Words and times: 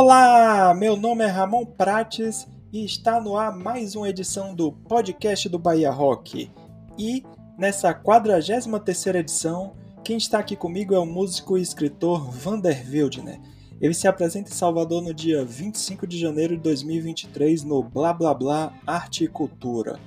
Olá, 0.00 0.72
meu 0.74 0.96
nome 0.96 1.24
é 1.24 1.26
Ramon 1.26 1.66
Prates 1.66 2.46
e 2.72 2.84
está 2.84 3.20
no 3.20 3.36
ar 3.36 3.52
mais 3.52 3.96
uma 3.96 4.08
edição 4.08 4.54
do 4.54 4.70
podcast 4.70 5.48
do 5.48 5.58
Bahia 5.58 5.90
Rock. 5.90 6.48
E 6.96 7.24
nessa 7.58 7.92
43ª 7.92 9.16
edição, 9.16 9.72
quem 10.04 10.16
está 10.16 10.38
aqui 10.38 10.54
comigo 10.54 10.94
é 10.94 10.98
o 11.00 11.04
músico 11.04 11.58
e 11.58 11.62
escritor 11.62 12.30
Vander 12.30 12.80
Wildner. 12.88 13.40
Ele 13.80 13.92
se 13.92 14.06
apresenta 14.06 14.50
em 14.50 14.54
Salvador 14.54 15.02
no 15.02 15.12
dia 15.12 15.44
25 15.44 16.06
de 16.06 16.16
janeiro 16.16 16.56
de 16.56 16.62
2023 16.62 17.64
no 17.64 17.82
Blá 17.82 18.12
Blá 18.12 18.32
Blá 18.32 18.72
Arte 18.86 19.24
e 19.24 19.28
Cultura. 19.28 19.98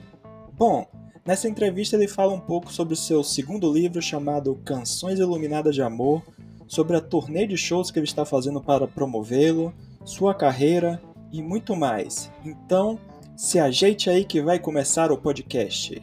Bom, 0.53 0.87
nessa 1.25 1.49
entrevista 1.49 1.97
ele 1.97 2.07
fala 2.07 2.31
um 2.31 2.39
pouco 2.39 2.71
sobre 2.71 2.93
o 2.93 2.97
seu 2.97 3.25
segundo 3.25 3.69
livro 3.69 4.01
chamado 4.01 4.55
Canções 4.63 5.19
Iluminadas 5.19 5.75
de 5.75 5.81
Amor, 5.81 6.23
sobre 6.71 6.95
a 6.95 7.01
turnê 7.01 7.45
de 7.45 7.57
shows 7.57 7.91
que 7.91 7.99
ele 7.99 8.05
está 8.05 8.23
fazendo 8.23 8.61
para 8.61 8.87
promovê-lo, 8.87 9.73
sua 10.05 10.33
carreira 10.33 11.01
e 11.29 11.43
muito 11.43 11.75
mais. 11.75 12.31
Então, 12.45 12.97
se 13.35 13.59
ajeite 13.59 14.09
aí 14.09 14.23
que 14.23 14.41
vai 14.41 14.57
começar 14.57 15.11
o 15.11 15.17
podcast. 15.17 16.01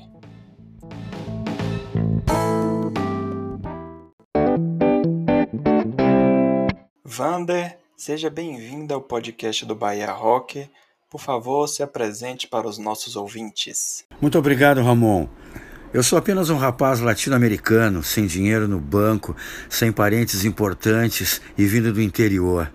Vander, 7.03 7.78
seja 7.97 8.28
bem-vinda 8.28 8.93
ao 8.93 9.00
podcast 9.00 9.65
do 9.65 9.75
Bahia 9.75 10.12
Rock. 10.12 10.69
Por 11.09 11.19
favor, 11.19 11.67
se 11.67 11.83
apresente 11.83 12.47
para 12.47 12.69
os 12.69 12.77
nossos 12.77 13.17
ouvintes. 13.17 14.05
Muito 14.21 14.39
obrigado, 14.39 14.83
Ramon. 14.83 15.28
Eu 15.92 16.03
sou 16.03 16.19
apenas 16.19 16.50
um 16.50 16.58
rapaz 16.58 17.00
latino-americano, 17.00 18.03
sem 18.03 18.27
dinheiro 18.27 18.69
no 18.69 18.78
banco, 18.78 19.34
sem 19.70 19.91
parentes 19.91 20.44
importantes 20.44 21.41
e 21.56 21.64
vindo 21.64 21.91
do 21.91 22.03
interior. 22.03 22.70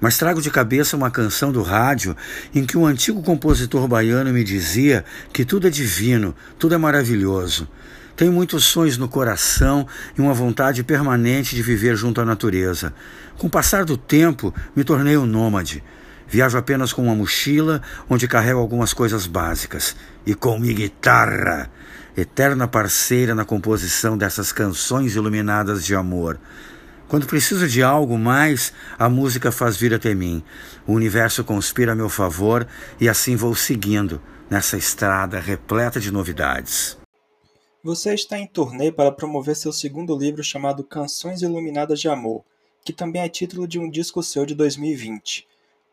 Mas 0.00 0.18
trago 0.18 0.42
de 0.42 0.50
cabeça 0.50 0.96
uma 0.96 1.08
canção 1.08 1.52
do 1.52 1.62
rádio 1.62 2.16
em 2.52 2.66
que 2.66 2.76
um 2.76 2.84
antigo 2.84 3.22
compositor 3.22 3.86
baiano 3.86 4.32
me 4.32 4.42
dizia 4.42 5.04
que 5.32 5.44
tudo 5.44 5.68
é 5.68 5.70
divino, 5.70 6.34
tudo 6.58 6.74
é 6.74 6.78
maravilhoso. 6.78 7.68
Tenho 8.16 8.32
muitos 8.32 8.64
sonhos 8.64 8.98
no 8.98 9.08
coração 9.08 9.86
e 10.16 10.20
uma 10.20 10.34
vontade 10.34 10.82
permanente 10.82 11.54
de 11.54 11.62
viver 11.62 11.94
junto 11.94 12.20
à 12.20 12.24
natureza. 12.24 12.92
Com 13.36 13.46
o 13.46 13.50
passar 13.50 13.84
do 13.84 13.96
tempo, 13.96 14.52
me 14.74 14.82
tornei 14.82 15.16
um 15.16 15.26
nômade. 15.26 15.80
Viajo 16.28 16.58
apenas 16.58 16.92
com 16.92 17.02
uma 17.02 17.14
mochila 17.14 17.80
onde 18.08 18.28
carrego 18.28 18.60
algumas 18.60 18.92
coisas 18.92 19.26
básicas 19.26 19.96
e 20.26 20.34
com 20.34 20.58
minha 20.58 20.74
guitarra 20.74 21.70
eterna 22.16 22.66
parceira 22.66 23.34
na 23.34 23.44
composição 23.44 24.18
dessas 24.18 24.52
canções 24.52 25.14
iluminadas 25.14 25.84
de 25.84 25.94
amor. 25.94 26.38
Quando 27.08 27.26
preciso 27.26 27.66
de 27.66 27.82
algo 27.82 28.18
mais, 28.18 28.72
a 28.98 29.08
música 29.08 29.50
faz 29.50 29.76
vir 29.76 29.94
até 29.94 30.14
mim. 30.14 30.42
O 30.86 30.92
universo 30.92 31.42
conspira 31.42 31.92
a 31.92 31.94
meu 31.94 32.08
favor 32.08 32.66
e 33.00 33.08
assim 33.08 33.34
vou 33.34 33.54
seguindo 33.54 34.20
nessa 34.50 34.76
estrada 34.76 35.40
repleta 35.40 35.98
de 35.98 36.10
novidades. 36.10 36.98
Você 37.82 38.12
está 38.12 38.38
em 38.38 38.46
turnê 38.46 38.92
para 38.92 39.12
promover 39.12 39.56
seu 39.56 39.72
segundo 39.72 40.14
livro 40.18 40.42
chamado 40.42 40.84
Canções 40.84 41.40
Iluminadas 41.40 42.00
de 42.00 42.08
Amor, 42.08 42.44
que 42.84 42.92
também 42.92 43.22
é 43.22 43.28
título 43.28 43.66
de 43.66 43.78
um 43.78 43.88
disco 43.88 44.22
seu 44.22 44.44
de 44.44 44.54
2020. 44.54 45.46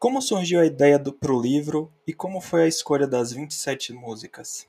Como 0.06 0.22
surgiu 0.22 0.60
a 0.60 0.66
ideia 0.68 1.00
para 1.00 1.34
o 1.34 1.42
livro 1.42 1.92
e 2.06 2.14
como 2.14 2.40
foi 2.40 2.62
a 2.62 2.68
escolha 2.68 3.08
das 3.08 3.34
27 3.34 3.92
músicas? 3.92 4.68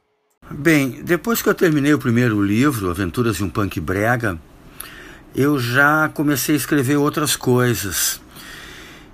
Bem, 0.50 1.02
depois 1.04 1.42
que 1.42 1.48
eu 1.50 1.54
terminei 1.54 1.92
o 1.92 1.98
primeiro 1.98 2.42
livro, 2.42 2.88
Aventuras 2.88 3.36
de 3.36 3.44
um 3.44 3.50
Punk 3.50 3.78
Brega, 3.78 4.40
eu 5.34 5.58
já 5.60 6.08
comecei 6.08 6.54
a 6.54 6.56
escrever 6.56 6.96
outras 6.96 7.36
coisas. 7.36 8.18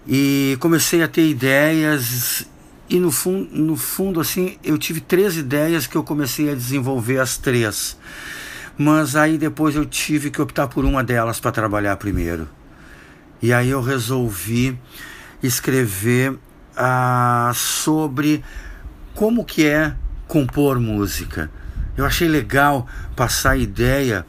E 0.07 0.57
comecei 0.61 1.03
a 1.03 1.09
ter 1.09 1.29
ideias 1.29 2.47
e 2.89 3.01
no, 3.01 3.11
fun 3.11 3.49
no 3.51 3.75
fundo 3.75 4.21
assim, 4.21 4.57
eu 4.63 4.79
tive 4.79 5.01
três 5.01 5.37
ideias 5.37 5.89
que 5.89 5.97
eu 5.97 6.05
comecei 6.05 6.53
a 6.53 6.55
desenvolver 6.55 7.19
as 7.19 7.37
três. 7.37 7.99
Mas 8.79 9.17
aí 9.17 9.37
depois 9.37 9.75
eu 9.75 9.85
tive 9.85 10.31
que 10.31 10.41
optar 10.41 10.69
por 10.69 10.85
uma 10.85 11.03
delas 11.03 11.41
para 11.41 11.51
trabalhar 11.51 11.97
primeiro. 11.97 12.49
E 13.43 13.53
aí 13.53 13.71
eu 13.71 13.83
resolvi 13.83 14.79
escrever 15.43 16.39
ah, 16.77 17.53
sobre 17.55 18.45
como 19.15 19.45
que 19.45 19.67
é 19.67 19.95
compor 20.27 20.79
música. 20.79 21.51
Eu 21.97 22.07
achei 22.07 22.29
legal 22.29 22.87
passar 23.15 23.53
a 23.53 23.57
ideia 23.57 24.25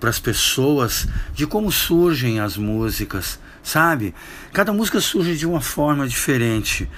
para 0.00 0.10
as 0.10 0.18
pessoas 0.18 1.06
de 1.32 1.46
como 1.46 1.70
surgem 1.70 2.40
as 2.40 2.56
músicas, 2.56 3.38
sabe? 3.62 4.14
Cada 4.52 4.72
música 4.72 5.00
surge 5.00 5.36
de 5.36 5.46
uma 5.46 5.60
forma 5.60 6.08
diferente. 6.08 6.90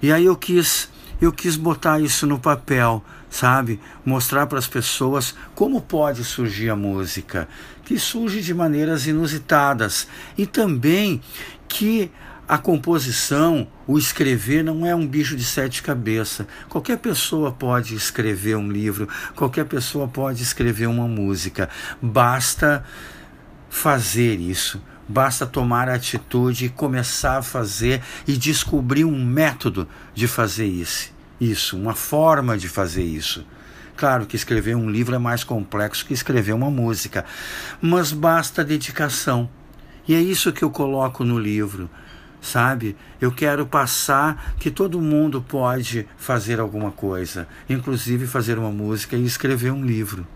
E 0.00 0.10
aí 0.12 0.24
eu 0.24 0.36
quis 0.36 0.88
eu 1.20 1.30
quis 1.30 1.54
botar 1.54 2.00
isso 2.00 2.26
no 2.26 2.38
papel, 2.38 3.04
sabe? 3.28 3.78
Mostrar 4.02 4.46
para 4.46 4.58
as 4.58 4.66
pessoas 4.66 5.34
como 5.54 5.82
pode 5.82 6.24
surgir 6.24 6.70
a 6.70 6.76
música, 6.76 7.46
que 7.84 7.98
surge 7.98 8.40
de 8.40 8.54
maneiras 8.54 9.06
inusitadas 9.06 10.08
e 10.38 10.46
também 10.46 11.20
que 11.68 12.10
a 12.50 12.58
composição, 12.58 13.68
o 13.86 13.96
escrever 13.96 14.64
não 14.64 14.84
é 14.84 14.92
um 14.92 15.06
bicho 15.06 15.36
de 15.36 15.44
sete 15.44 15.84
cabeças. 15.84 16.44
Qualquer 16.68 16.98
pessoa 16.98 17.52
pode 17.52 17.94
escrever 17.94 18.56
um 18.56 18.68
livro, 18.68 19.08
qualquer 19.36 19.66
pessoa 19.66 20.08
pode 20.08 20.42
escrever 20.42 20.88
uma 20.88 21.06
música. 21.06 21.68
Basta 22.02 22.84
fazer 23.68 24.40
isso. 24.40 24.82
Basta 25.06 25.46
tomar 25.46 25.88
atitude 25.88 26.64
e 26.64 26.68
começar 26.68 27.38
a 27.38 27.42
fazer 27.42 28.02
e 28.26 28.36
descobrir 28.36 29.04
um 29.04 29.24
método 29.24 29.86
de 30.12 30.26
fazer 30.26 30.66
isso, 30.66 31.12
isso, 31.40 31.78
uma 31.78 31.94
forma 31.94 32.58
de 32.58 32.68
fazer 32.68 33.04
isso. 33.04 33.46
Claro 33.96 34.26
que 34.26 34.34
escrever 34.34 34.74
um 34.74 34.90
livro 34.90 35.14
é 35.14 35.18
mais 35.18 35.44
complexo 35.44 36.04
que 36.04 36.14
escrever 36.14 36.52
uma 36.52 36.70
música, 36.70 37.24
mas 37.80 38.10
basta 38.10 38.64
dedicação. 38.64 39.48
E 40.08 40.16
é 40.16 40.20
isso 40.20 40.52
que 40.52 40.64
eu 40.64 40.70
coloco 40.70 41.22
no 41.22 41.38
livro 41.38 41.88
sabe? 42.40 42.96
Eu 43.20 43.32
quero 43.32 43.66
passar 43.66 44.54
que 44.56 44.70
todo 44.70 45.00
mundo 45.00 45.42
pode 45.42 46.08
fazer 46.16 46.60
alguma 46.60 46.90
coisa, 46.90 47.46
inclusive 47.68 48.26
fazer 48.26 48.58
uma 48.58 48.70
música 48.70 49.16
e 49.16 49.24
escrever 49.24 49.72
um 49.72 49.84
livro. 49.84 50.26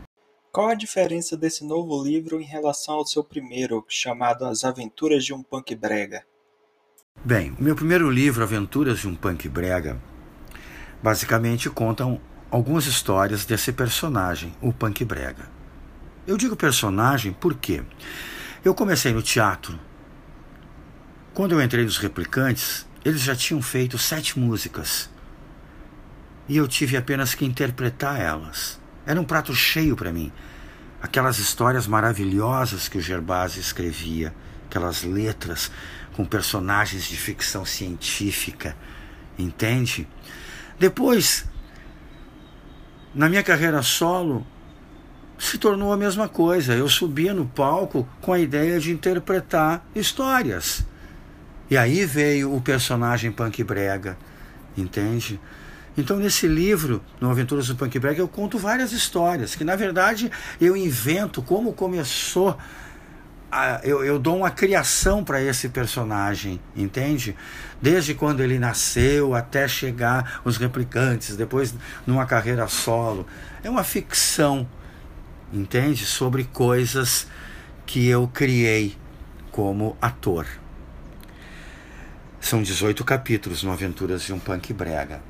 Qual 0.52 0.68
a 0.68 0.74
diferença 0.74 1.36
desse 1.36 1.64
novo 1.64 2.00
livro 2.02 2.40
em 2.40 2.44
relação 2.44 2.94
ao 2.94 3.06
seu 3.06 3.24
primeiro, 3.24 3.84
chamado 3.88 4.44
As 4.44 4.64
Aventuras 4.64 5.24
de 5.24 5.34
um 5.34 5.42
Punk 5.42 5.74
Brega? 5.74 6.22
Bem, 7.24 7.56
o 7.58 7.62
meu 7.62 7.74
primeiro 7.74 8.08
livro, 8.10 8.42
Aventuras 8.42 9.00
de 9.00 9.08
um 9.08 9.14
Punk 9.14 9.48
Brega, 9.48 10.00
basicamente 11.02 11.68
contam 11.68 12.20
algumas 12.50 12.86
histórias 12.86 13.44
desse 13.44 13.72
personagem, 13.72 14.54
o 14.60 14.72
Punk 14.72 15.04
Brega. 15.04 15.48
Eu 16.26 16.36
digo 16.36 16.54
personagem 16.54 17.32
porque 17.32 17.82
eu 18.64 18.74
comecei 18.74 19.12
no 19.12 19.22
teatro 19.22 19.78
quando 21.34 21.52
eu 21.52 21.60
entrei 21.60 21.84
nos 21.84 21.98
Replicantes, 21.98 22.86
eles 23.04 23.20
já 23.20 23.34
tinham 23.34 23.60
feito 23.60 23.98
sete 23.98 24.38
músicas. 24.38 25.10
E 26.48 26.56
eu 26.56 26.68
tive 26.68 26.96
apenas 26.96 27.34
que 27.34 27.44
interpretar 27.44 28.20
elas. 28.20 28.80
Era 29.04 29.20
um 29.20 29.24
prato 29.24 29.52
cheio 29.52 29.96
para 29.96 30.12
mim. 30.12 30.32
Aquelas 31.02 31.38
histórias 31.38 31.88
maravilhosas 31.88 32.88
que 32.88 32.98
o 32.98 33.00
Gerbasi 33.00 33.58
escrevia, 33.58 34.32
aquelas 34.66 35.02
letras 35.02 35.72
com 36.14 36.24
personagens 36.24 37.04
de 37.08 37.16
ficção 37.16 37.64
científica, 37.64 38.76
entende? 39.36 40.06
Depois, 40.78 41.46
na 43.12 43.28
minha 43.28 43.42
carreira 43.42 43.82
solo, 43.82 44.46
se 45.36 45.58
tornou 45.58 45.92
a 45.92 45.96
mesma 45.96 46.28
coisa. 46.28 46.74
Eu 46.74 46.88
subia 46.88 47.34
no 47.34 47.44
palco 47.44 48.08
com 48.20 48.32
a 48.32 48.38
ideia 48.38 48.78
de 48.78 48.92
interpretar 48.92 49.84
histórias. 49.94 50.84
E 51.70 51.76
aí 51.76 52.04
veio 52.04 52.54
o 52.54 52.60
personagem 52.60 53.32
Punk 53.32 53.64
Brega, 53.64 54.18
entende? 54.76 55.40
Então, 55.96 56.18
nesse 56.18 56.48
livro, 56.48 57.00
No 57.20 57.30
Aventuras 57.30 57.68
do 57.68 57.76
Punk 57.76 57.98
Brega, 57.98 58.20
eu 58.20 58.28
conto 58.28 58.58
várias 58.58 58.92
histórias, 58.92 59.54
que 59.54 59.64
na 59.64 59.76
verdade 59.76 60.30
eu 60.60 60.76
invento 60.76 61.40
como 61.40 61.72
começou. 61.72 62.58
A, 63.50 63.80
eu, 63.84 64.04
eu 64.04 64.18
dou 64.18 64.36
uma 64.38 64.50
criação 64.50 65.22
para 65.22 65.40
esse 65.40 65.68
personagem, 65.68 66.60
entende? 66.74 67.36
Desde 67.80 68.12
quando 68.12 68.42
ele 68.42 68.58
nasceu 68.58 69.34
até 69.34 69.68
chegar 69.68 70.40
os 70.44 70.56
replicantes, 70.56 71.36
depois 71.36 71.72
numa 72.04 72.26
carreira 72.26 72.66
solo. 72.66 73.24
É 73.62 73.70
uma 73.70 73.84
ficção, 73.84 74.68
entende? 75.52 76.04
Sobre 76.04 76.42
coisas 76.42 77.28
que 77.86 78.08
eu 78.08 78.26
criei 78.26 78.96
como 79.52 79.96
ator. 80.02 80.46
São 82.44 82.62
18 82.62 83.02
capítulos 83.06 83.62
no 83.62 83.72
Aventuras 83.72 84.22
de 84.22 84.30
um 84.30 84.38
Punk 84.38 84.70
Brega. 84.74 85.22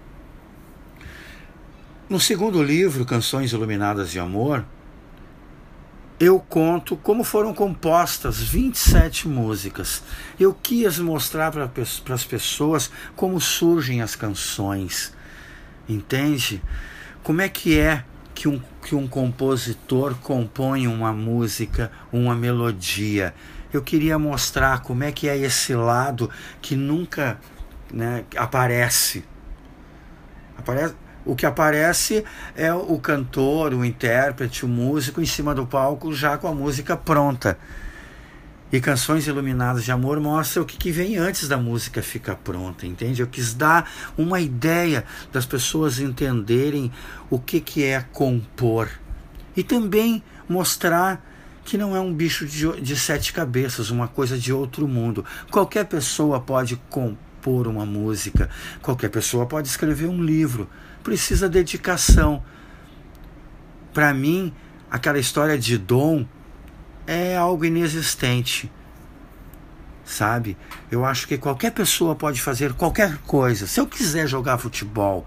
No 2.08 2.18
segundo 2.18 2.60
livro, 2.60 3.04
Canções 3.04 3.52
Iluminadas 3.52 4.10
de 4.10 4.18
Amor, 4.18 4.64
eu 6.18 6.40
conto 6.40 6.96
como 6.96 7.22
foram 7.22 7.54
compostas 7.54 8.40
27 8.40 9.28
músicas. 9.28 10.02
Eu 10.40 10.52
quis 10.60 10.98
mostrar 10.98 11.52
para 11.52 11.70
as 12.12 12.24
pessoas 12.24 12.90
como 13.14 13.40
surgem 13.40 14.02
as 14.02 14.16
canções. 14.16 15.14
Entende? 15.88 16.60
Como 17.22 17.40
é 17.40 17.48
que 17.48 17.78
é 17.78 18.04
que 18.34 18.48
um, 18.48 18.60
que 18.84 18.96
um 18.96 19.06
compositor 19.06 20.16
compõe 20.16 20.88
uma 20.88 21.12
música, 21.12 21.92
uma 22.12 22.34
melodia? 22.34 23.32
Eu 23.74 23.82
queria 23.82 24.16
mostrar 24.20 24.82
como 24.82 25.02
é 25.02 25.10
que 25.10 25.28
é 25.28 25.36
esse 25.36 25.74
lado 25.74 26.30
que 26.62 26.76
nunca 26.76 27.40
né, 27.92 28.24
aparece. 28.36 29.24
Aparece, 30.56 30.94
o 31.24 31.34
que 31.34 31.44
aparece 31.44 32.24
é 32.54 32.72
o 32.72 32.96
cantor, 33.00 33.74
o 33.74 33.84
intérprete, 33.84 34.64
o 34.64 34.68
músico 34.68 35.20
em 35.20 35.26
cima 35.26 35.52
do 35.52 35.66
palco 35.66 36.14
já 36.14 36.38
com 36.38 36.46
a 36.46 36.54
música 36.54 36.96
pronta. 36.96 37.58
E 38.70 38.80
Canções 38.80 39.26
Iluminadas 39.26 39.82
de 39.84 39.90
Amor 39.90 40.20
mostra 40.20 40.62
o 40.62 40.64
que, 40.64 40.76
que 40.76 40.92
vem 40.92 41.16
antes 41.16 41.48
da 41.48 41.56
música 41.56 42.00
ficar 42.00 42.36
pronta, 42.36 42.86
entende? 42.86 43.22
Eu 43.22 43.26
quis 43.26 43.54
dar 43.54 43.90
uma 44.16 44.38
ideia 44.38 45.04
das 45.32 45.46
pessoas 45.46 45.98
entenderem 45.98 46.92
o 47.28 47.40
que, 47.40 47.60
que 47.60 47.82
é 47.82 48.04
compor. 48.12 48.88
E 49.56 49.64
também 49.64 50.22
mostrar 50.48 51.33
que 51.64 51.78
não 51.78 51.96
é 51.96 52.00
um 52.00 52.12
bicho 52.12 52.46
de, 52.46 52.80
de 52.80 52.96
sete 52.96 53.32
cabeças, 53.32 53.90
uma 53.90 54.06
coisa 54.06 54.38
de 54.38 54.52
outro 54.52 54.86
mundo. 54.86 55.24
Qualquer 55.50 55.86
pessoa 55.86 56.40
pode 56.40 56.76
compor 56.90 57.66
uma 57.66 57.86
música, 57.86 58.50
qualquer 58.82 59.10
pessoa 59.10 59.46
pode 59.46 59.68
escrever 59.68 60.06
um 60.06 60.22
livro 60.22 60.68
precisa 61.04 61.48
dedicação. 61.48 62.42
Para 63.92 64.12
mim, 64.12 64.52
aquela 64.90 65.18
história 65.18 65.56
de 65.56 65.78
dom 65.78 66.26
é 67.06 67.36
algo 67.36 67.64
inexistente. 67.64 68.72
Sabe? 70.04 70.56
Eu 70.90 71.04
acho 71.04 71.28
que 71.28 71.38
qualquer 71.38 71.70
pessoa 71.70 72.16
pode 72.16 72.40
fazer 72.40 72.72
qualquer 72.72 73.18
coisa. 73.18 73.66
Se 73.66 73.78
eu 73.78 73.86
quiser 73.86 74.26
jogar 74.26 74.58
futebol, 74.58 75.26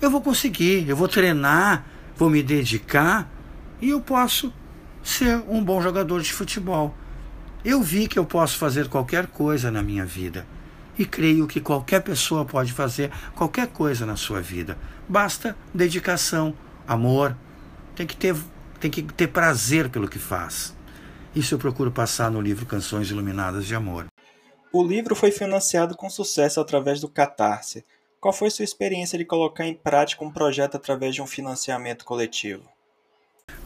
eu 0.00 0.10
vou 0.10 0.20
conseguir, 0.20 0.88
eu 0.88 0.96
vou 0.96 1.08
treinar, 1.08 1.84
vou 2.16 2.30
me 2.30 2.42
dedicar 2.42 3.28
e 3.80 3.90
eu 3.90 4.00
posso 4.00 4.52
ser 5.02 5.42
um 5.48 5.62
bom 5.62 5.80
jogador 5.80 6.20
de 6.22 6.32
futebol. 6.32 6.94
Eu 7.64 7.82
vi 7.82 8.08
que 8.08 8.18
eu 8.18 8.24
posso 8.24 8.56
fazer 8.56 8.88
qualquer 8.88 9.26
coisa 9.26 9.70
na 9.70 9.82
minha 9.82 10.04
vida 10.04 10.46
e 10.98 11.04
creio 11.04 11.46
que 11.46 11.60
qualquer 11.60 12.00
pessoa 12.02 12.44
pode 12.44 12.72
fazer 12.72 13.10
qualquer 13.34 13.68
coisa 13.68 14.04
na 14.06 14.16
sua 14.16 14.40
vida. 14.40 14.78
Basta 15.08 15.56
dedicação, 15.74 16.54
amor, 16.86 17.36
tem 17.94 18.06
que 18.06 18.16
ter, 18.16 18.36
tem 18.78 18.90
que 18.90 19.02
ter 19.02 19.28
prazer 19.28 19.90
pelo 19.90 20.08
que 20.08 20.18
faz. 20.18 20.74
Isso 21.34 21.54
eu 21.54 21.58
procuro 21.58 21.90
passar 21.90 22.30
no 22.30 22.40
livro 22.40 22.66
Canções 22.66 23.10
Iluminadas 23.10 23.66
de 23.66 23.74
Amor. 23.74 24.06
O 24.72 24.84
livro 24.84 25.16
foi 25.16 25.30
financiado 25.30 25.96
com 25.96 26.08
sucesso 26.08 26.60
através 26.60 27.00
do 27.00 27.08
Catarse. 27.08 27.84
Qual 28.20 28.32
foi 28.32 28.50
sua 28.50 28.64
experiência 28.64 29.18
de 29.18 29.24
colocar 29.24 29.66
em 29.66 29.74
prática 29.74 30.24
um 30.24 30.30
projeto 30.30 30.76
através 30.76 31.14
de 31.14 31.20
um 31.20 31.26
financiamento 31.26 32.04
coletivo? 32.04 32.69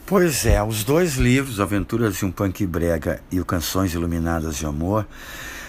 Pois 0.05 0.45
é, 0.45 0.61
os 0.61 0.83
dois 0.83 1.15
livros, 1.15 1.59
Aventuras 1.59 2.15
de 2.15 2.25
um 2.25 2.31
Punk 2.31 2.65
Brega 2.65 3.21
e 3.31 3.39
o 3.39 3.45
Canções 3.45 3.93
Iluminadas 3.93 4.57
de 4.57 4.65
Amor, 4.65 5.07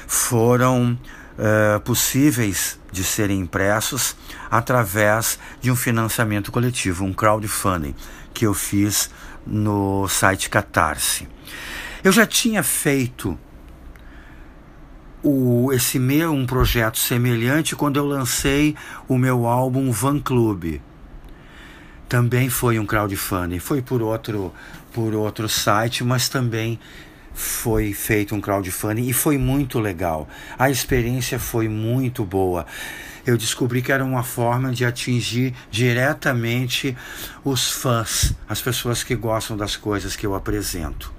foram 0.07 0.99
uh, 1.39 1.81
possíveis 1.81 2.79
de 2.93 3.03
serem 3.03 3.41
impressos 3.41 4.15
através 4.51 5.39
de 5.61 5.71
um 5.71 5.77
financiamento 5.77 6.53
coletivo, 6.53 7.05
um 7.05 7.13
crowdfunding, 7.13 7.95
que 8.35 8.47
eu 8.47 8.53
fiz 8.53 9.11
no 9.47 10.07
site 10.09 10.51
Catarse. 10.51 11.27
Eu 12.05 12.13
já 12.13 12.27
tinha 12.27 12.63
feito 12.63 13.39
o, 15.23 15.73
esse 15.73 15.99
meu 15.99 16.33
um 16.33 16.47
projeto 16.47 16.99
semelhante 16.99 17.75
quando 17.75 17.97
eu 17.97 18.07
lancei 18.07 18.77
o 19.09 19.19
meu 19.19 19.47
álbum 19.47 19.91
Van 19.91 20.21
Club. 20.21 20.81
Também 22.09 22.49
foi 22.49 22.79
um 22.79 22.87
crowdfunding, 22.87 23.59
foi 23.59 23.83
por 23.83 24.01
outro 24.01 24.53
por 24.93 25.15
outro 25.15 25.47
site, 25.47 26.03
mas 26.03 26.27
também 26.27 26.79
foi 27.35 27.93
feito 27.93 28.35
um 28.35 28.41
crowdfunding 28.41 29.07
e 29.07 29.13
foi 29.13 29.37
muito 29.37 29.79
legal. 29.79 30.27
A 30.59 30.71
experiência 30.71 31.39
foi 31.39 31.69
muito 31.69 32.25
boa. 32.25 32.65
Eu 33.27 33.37
descobri 33.37 33.83
que 33.83 33.93
era 33.93 34.03
uma 34.03 34.23
forma 34.23 34.73
de 34.73 34.87
atingir 34.87 35.53
diretamente 35.71 36.97
os 37.45 37.71
fãs, 37.71 38.35
as 38.49 38.63
pessoas 38.63 39.03
que 39.03 39.15
gostam 39.15 39.55
das 39.55 39.77
coisas 39.77 40.17
que 40.17 40.25
eu 40.25 40.35
apresento. 40.35 41.13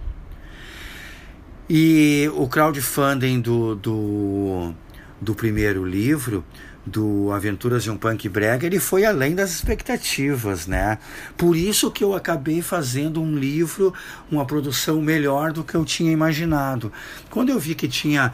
E 1.70 2.32
o 2.34 2.48
crowdfunding 2.48 3.40
do, 3.40 3.76
do, 3.76 4.74
do 5.22 5.36
primeiro 5.36 5.86
livro 5.86 6.44
do 6.88 7.32
Aventuras 7.34 7.84
de 7.84 7.92
um 7.92 7.98
Punk 7.98 8.30
Brega, 8.30 8.66
ele 8.66 8.80
foi 8.80 9.04
além 9.04 9.36
das 9.36 9.52
expectativas, 9.52 10.66
né? 10.68 10.98
Por 11.38 11.56
isso 11.56 11.92
que 11.92 12.04
eu 12.04 12.16
acabei 12.16 12.62
fazendo 12.62 13.22
um 13.22 13.36
livro, 13.36 13.94
uma 14.32 14.46
produção 14.46 15.02
melhor 15.02 15.52
do 15.52 15.64
que 15.64 15.76
eu 15.76 15.84
tinha 15.84 16.12
imaginado. 16.12 16.92
Quando 17.30 17.50
eu 17.50 17.60
vi 17.60 17.76
que 17.76 17.88
tinha 17.88 18.34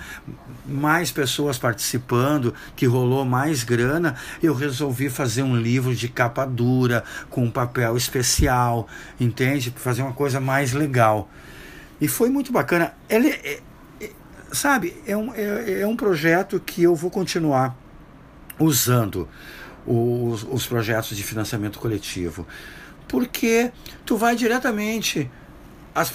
mais 0.65 1.11
pessoas 1.11 1.57
participando, 1.57 2.53
que 2.75 2.85
rolou 2.85 3.25
mais 3.25 3.63
grana, 3.63 4.15
eu 4.41 4.53
resolvi 4.53 5.09
fazer 5.09 5.41
um 5.41 5.55
livro 5.55 5.95
de 5.95 6.07
capa 6.07 6.45
dura, 6.45 7.03
com 7.29 7.43
um 7.43 7.51
papel 7.51 7.97
especial, 7.97 8.87
entende? 9.19 9.73
Fazer 9.75 10.03
uma 10.03 10.13
coisa 10.13 10.39
mais 10.39 10.73
legal. 10.73 11.27
E 11.99 12.07
foi 12.07 12.29
muito 12.29 12.51
bacana. 12.51 12.93
Ele, 13.09 13.29
é, 13.29 13.61
é, 13.99 14.11
sabe, 14.51 14.95
é 15.07 15.17
um, 15.17 15.33
é, 15.33 15.81
é 15.81 15.87
um 15.87 15.95
projeto 15.95 16.59
que 16.59 16.83
eu 16.83 16.95
vou 16.95 17.09
continuar 17.09 17.82
usando 18.63 19.27
os, 19.85 20.43
os 20.49 20.65
projetos 20.65 21.15
de 21.15 21.23
financiamento 21.23 21.79
coletivo, 21.79 22.47
porque 23.07 23.71
tu 24.05 24.17
vai 24.17 24.35
diretamente 24.35 25.29
às, 25.93 26.11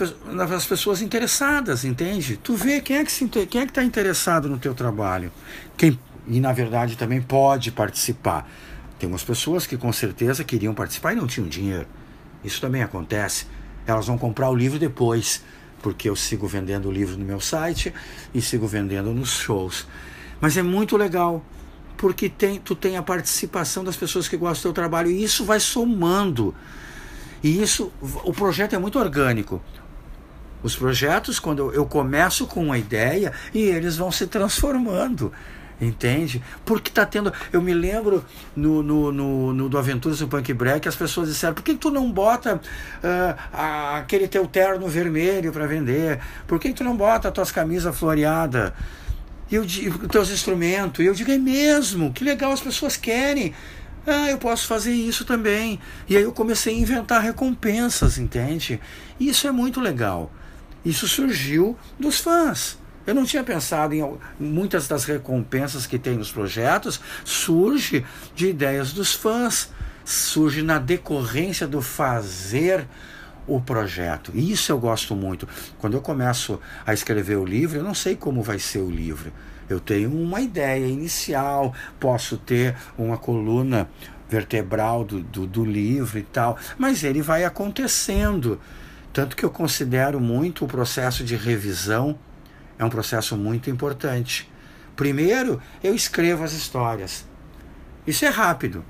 às 0.55 0.67
pessoas 0.67 1.00
interessadas, 1.02 1.85
entende? 1.85 2.37
Tu 2.37 2.55
vê 2.55 2.81
quem 2.81 2.97
é 2.97 3.05
que 3.05 3.38
é 3.38 3.47
que 3.47 3.59
está 3.59 3.85
interessado 3.85 4.49
no 4.49 4.59
teu 4.59 4.75
trabalho, 4.75 5.31
quem 5.76 5.99
e 6.26 6.40
na 6.40 6.52
verdade 6.52 6.97
também 6.97 7.23
pode 7.23 7.73
participar. 7.73 8.49
Tem 8.99 9.09
umas 9.09 9.25
pessoas 9.25 9.67
que 9.67 9.76
com 9.76 9.93
certeza 9.93 10.45
queriam 10.45 10.75
participar 10.75 11.12
e 11.12 11.17
não 11.17 11.26
tinham 11.26 11.49
dinheiro. 11.49 11.87
Isso 12.45 12.61
também 12.61 12.83
acontece. 12.83 13.47
Elas 13.87 14.07
vão 14.07 14.19
comprar 14.19 14.50
o 14.50 14.55
livro 14.55 14.78
depois, 14.78 15.43
porque 15.83 16.09
eu 16.09 16.14
sigo 16.14 16.47
vendendo 16.47 16.88
o 16.88 16.93
livro 16.93 17.17
no 17.17 17.25
meu 17.25 17.40
site 17.40 17.95
e 18.35 18.43
sigo 18.43 18.67
vendendo 18.67 19.14
nos 19.14 19.31
shows. 19.31 19.87
Mas 20.40 20.57
é 20.57 20.62
muito 20.62 20.97
legal 20.97 21.43
porque 21.99 22.28
tem, 22.28 22.61
tu 22.61 22.75
tem 22.75 22.97
a 22.97 23.02
participação 23.02 23.83
das 23.85 23.97
pessoas 23.97 24.28
que 24.28 24.37
gostam 24.37 24.71
do 24.71 24.75
teu 24.75 24.83
trabalho 24.83 25.11
e 25.11 25.23
isso 25.23 25.45
vai 25.45 25.61
somando. 25.61 26.55
E 27.43 27.61
isso, 27.61 27.93
o 28.00 28.33
projeto 28.33 28.75
é 28.75 28.78
muito 28.78 28.99
orgânico. 28.99 29.61
Os 30.62 30.75
projetos, 30.75 31.38
quando 31.38 31.73
eu 31.73 31.85
começo 31.85 32.47
com 32.47 32.64
uma 32.64 32.78
ideia 32.78 33.33
e 33.52 33.61
eles 33.61 33.97
vão 33.97 34.11
se 34.11 34.26
transformando. 34.26 35.33
Entende? 35.81 36.43
Porque 36.64 36.90
tá 36.90 37.07
tendo. 37.07 37.33
Eu 37.52 37.62
me 37.62 37.73
lembro 37.73 38.25
no, 38.55 38.83
no, 38.83 39.12
no, 39.12 39.55
no 39.55 39.69
do 39.69 39.78
Aventuras 39.78 40.19
do 40.19 40.26
Punk 40.26 40.52
Break, 40.52 40.88
as 40.88 40.97
pessoas 40.97 41.28
disseram: 41.28 41.55
por 41.55 41.62
que 41.62 41.75
tu 41.76 41.88
não 41.88 42.11
bota 42.11 42.57
uh, 42.57 43.97
aquele 43.97 44.26
teu 44.26 44.45
terno 44.49 44.88
vermelho 44.88 45.52
para 45.52 45.69
vender? 45.69 46.19
Por 46.49 46.59
que 46.59 46.73
tu 46.73 46.83
não 46.83 46.97
bota 46.97 47.28
as 47.28 47.35
tuas 47.35 47.52
camisas 47.52 47.97
floreadas? 47.97 48.73
E 49.50 49.55
eu 49.55 49.64
digo, 49.64 50.07
teus 50.09 50.31
instrumentos. 50.31 51.05
E 51.05 51.09
eu 51.09 51.14
digo, 51.14 51.31
é 51.31 51.38
mesmo, 51.38 52.12
que 52.12 52.25
legal, 52.25 52.52
as 52.52 52.61
pessoas 52.61 52.97
querem. 52.97 53.55
Ah, 54.07 54.31
eu 54.31 54.38
posso 54.38 54.67
fazer 54.67 54.93
isso 54.93 55.25
também. 55.25 55.78
E 56.09 56.17
aí 56.17 56.23
eu 56.23 56.33
comecei 56.33 56.75
a 56.75 56.78
inventar 56.78 57.23
recompensas, 57.23 58.19
entende? 58.19 58.81
E 59.19 59.28
isso 59.28 59.47
é 59.47 59.52
muito 59.52 59.81
legal. 59.81 60.33
Isso 60.85 61.07
surgiu 61.09 61.76
dos 61.99 62.19
fãs. 62.19 62.78
Eu 63.07 63.14
não 63.14 63.25
tinha 63.25 63.43
pensado 63.43 63.95
em 63.95 64.05
muitas 64.38 64.87
das 64.87 65.05
recompensas 65.05 65.87
que 65.87 65.99
tem 65.99 66.17
nos 66.17 66.31
projetos, 66.31 67.00
surge 67.25 68.05
de 68.35 68.49
ideias 68.49 68.93
dos 68.93 69.14
fãs, 69.14 69.71
surge 70.05 70.62
na 70.62 70.78
decorrência 70.78 71.67
do 71.67 71.81
fazer 71.81 72.87
o 73.49 73.61
projeto. 73.61 74.31
E 74.35 74.52
isso 74.52 74.71
eu 74.71 74.78
gosto 74.78 75.17
muito. 75.17 75.49
Quando 75.78 75.95
eu 75.95 76.00
começo 76.00 76.61
a 76.87 76.93
escrever 76.93 77.37
o 77.37 77.45
livro, 77.45 77.78
eu 77.78 77.83
não 77.83 77.95
sei 77.95 78.14
como 78.14 78.43
vai 78.43 78.59
ser 78.59 78.81
o 78.81 78.90
livro. 78.90 79.33
Eu 79.69 79.81
tenho 79.81 80.11
uma 80.12 80.40
ideia 80.40 80.87
inicial, 80.87 81.75
posso 81.99 82.37
ter 82.37 82.76
uma 82.97 83.19
coluna 83.19 83.88
vertebral 84.28 85.05
do, 85.05 85.23
do, 85.23 85.47
do 85.47 85.64
livro 85.64 86.19
e 86.19 86.23
tal, 86.23 86.59
mas 86.76 87.02
ele 87.02 87.23
vai 87.23 87.45
acontecendo. 87.45 88.61
Tanto 89.12 89.37
que 89.37 89.45
eu 89.45 89.50
considero 89.50 90.21
muito 90.21 90.64
o 90.64 90.69
processo 90.69 91.25
de 91.25 91.35
revisão, 91.35 92.19
é 92.78 92.85
um 92.85 92.90
processo 92.90 93.37
muito 93.37 93.69
importante. 93.71 94.50
Primeiro, 94.95 95.61
eu 95.83 95.95
escrevo 95.95 96.45
as 96.45 96.52
histórias. 96.52 97.26
Isso 98.07 98.25
é 98.25 98.28
rápido. 98.28 98.85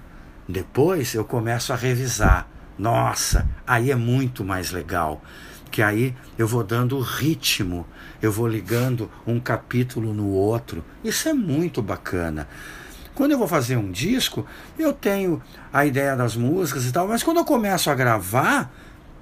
Depois 0.48 1.14
eu 1.14 1.24
começo 1.24 1.72
a 1.72 1.76
revisar 1.76 2.48
nossa, 2.78 3.48
aí 3.66 3.90
é 3.90 3.96
muito 3.96 4.44
mais 4.44 4.70
legal. 4.70 5.22
que 5.70 5.82
aí 5.82 6.14
eu 6.38 6.46
vou 6.48 6.64
dando 6.64 6.98
ritmo, 6.98 7.86
eu 8.22 8.32
vou 8.32 8.48
ligando 8.48 9.10
um 9.26 9.38
capítulo 9.38 10.14
no 10.14 10.28
outro. 10.28 10.82
Isso 11.04 11.28
é 11.28 11.34
muito 11.34 11.82
bacana. 11.82 12.48
Quando 13.14 13.32
eu 13.32 13.38
vou 13.38 13.48
fazer 13.48 13.76
um 13.76 13.90
disco, 13.90 14.46
eu 14.78 14.92
tenho 14.92 15.42
a 15.72 15.84
ideia 15.84 16.16
das 16.16 16.36
músicas 16.36 16.86
e 16.86 16.92
tal, 16.92 17.06
mas 17.06 17.22
quando 17.22 17.38
eu 17.38 17.44
começo 17.44 17.90
a 17.90 17.94
gravar, 17.94 18.72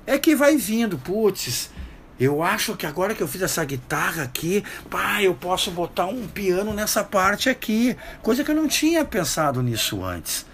é 0.06 0.18
que 0.18 0.36
vai 0.36 0.56
vindo, 0.56 0.98
putz, 0.98 1.70
eu 2.18 2.42
acho 2.42 2.76
que 2.76 2.86
agora 2.86 3.14
que 3.14 3.22
eu 3.22 3.28
fiz 3.28 3.42
essa 3.42 3.64
guitarra 3.64 4.22
aqui, 4.22 4.62
pá, 4.88 5.22
eu 5.22 5.34
posso 5.34 5.70
botar 5.70 6.06
um 6.06 6.26
piano 6.28 6.72
nessa 6.72 7.02
parte 7.02 7.48
aqui, 7.48 7.96
coisa 8.22 8.44
que 8.44 8.50
eu 8.50 8.54
não 8.54 8.68
tinha 8.68 9.04
pensado 9.04 9.62
nisso 9.62 10.04
antes. 10.04 10.46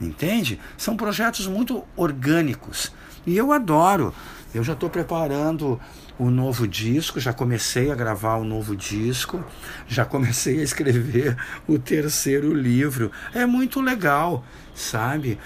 Entende? 0.00 0.60
São 0.76 0.96
projetos 0.96 1.46
muito 1.46 1.84
orgânicos 1.96 2.92
e 3.26 3.36
eu 3.36 3.52
adoro. 3.52 4.14
Eu 4.54 4.62
já 4.62 4.72
estou 4.72 4.88
preparando 4.88 5.80
o 6.18 6.30
novo 6.30 6.66
disco, 6.66 7.20
já 7.20 7.32
comecei 7.32 7.90
a 7.90 7.94
gravar 7.94 8.36
o 8.36 8.44
novo 8.44 8.74
disco, 8.74 9.44
já 9.86 10.04
comecei 10.04 10.60
a 10.60 10.62
escrever 10.62 11.36
o 11.66 11.78
terceiro 11.78 12.54
livro. 12.54 13.10
É 13.34 13.44
muito 13.44 13.80
legal, 13.80 14.44
sabe? 14.74 15.38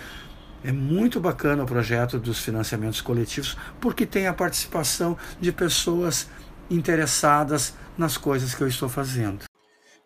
É 0.62 0.71
muito 0.71 1.19
bacana 1.19 1.64
o 1.64 1.66
projeto 1.66 2.19
dos 2.19 2.38
financiamentos 2.38 3.00
coletivos, 3.00 3.57
porque 3.80 4.04
tem 4.04 4.26
a 4.26 4.33
participação 4.33 5.16
de 5.40 5.50
pessoas 5.50 6.28
interessadas 6.69 7.75
nas 7.97 8.16
coisas 8.16 8.54
que 8.54 8.62
eu 8.62 8.69
estou 8.69 8.88
fazendo. 8.88 9.50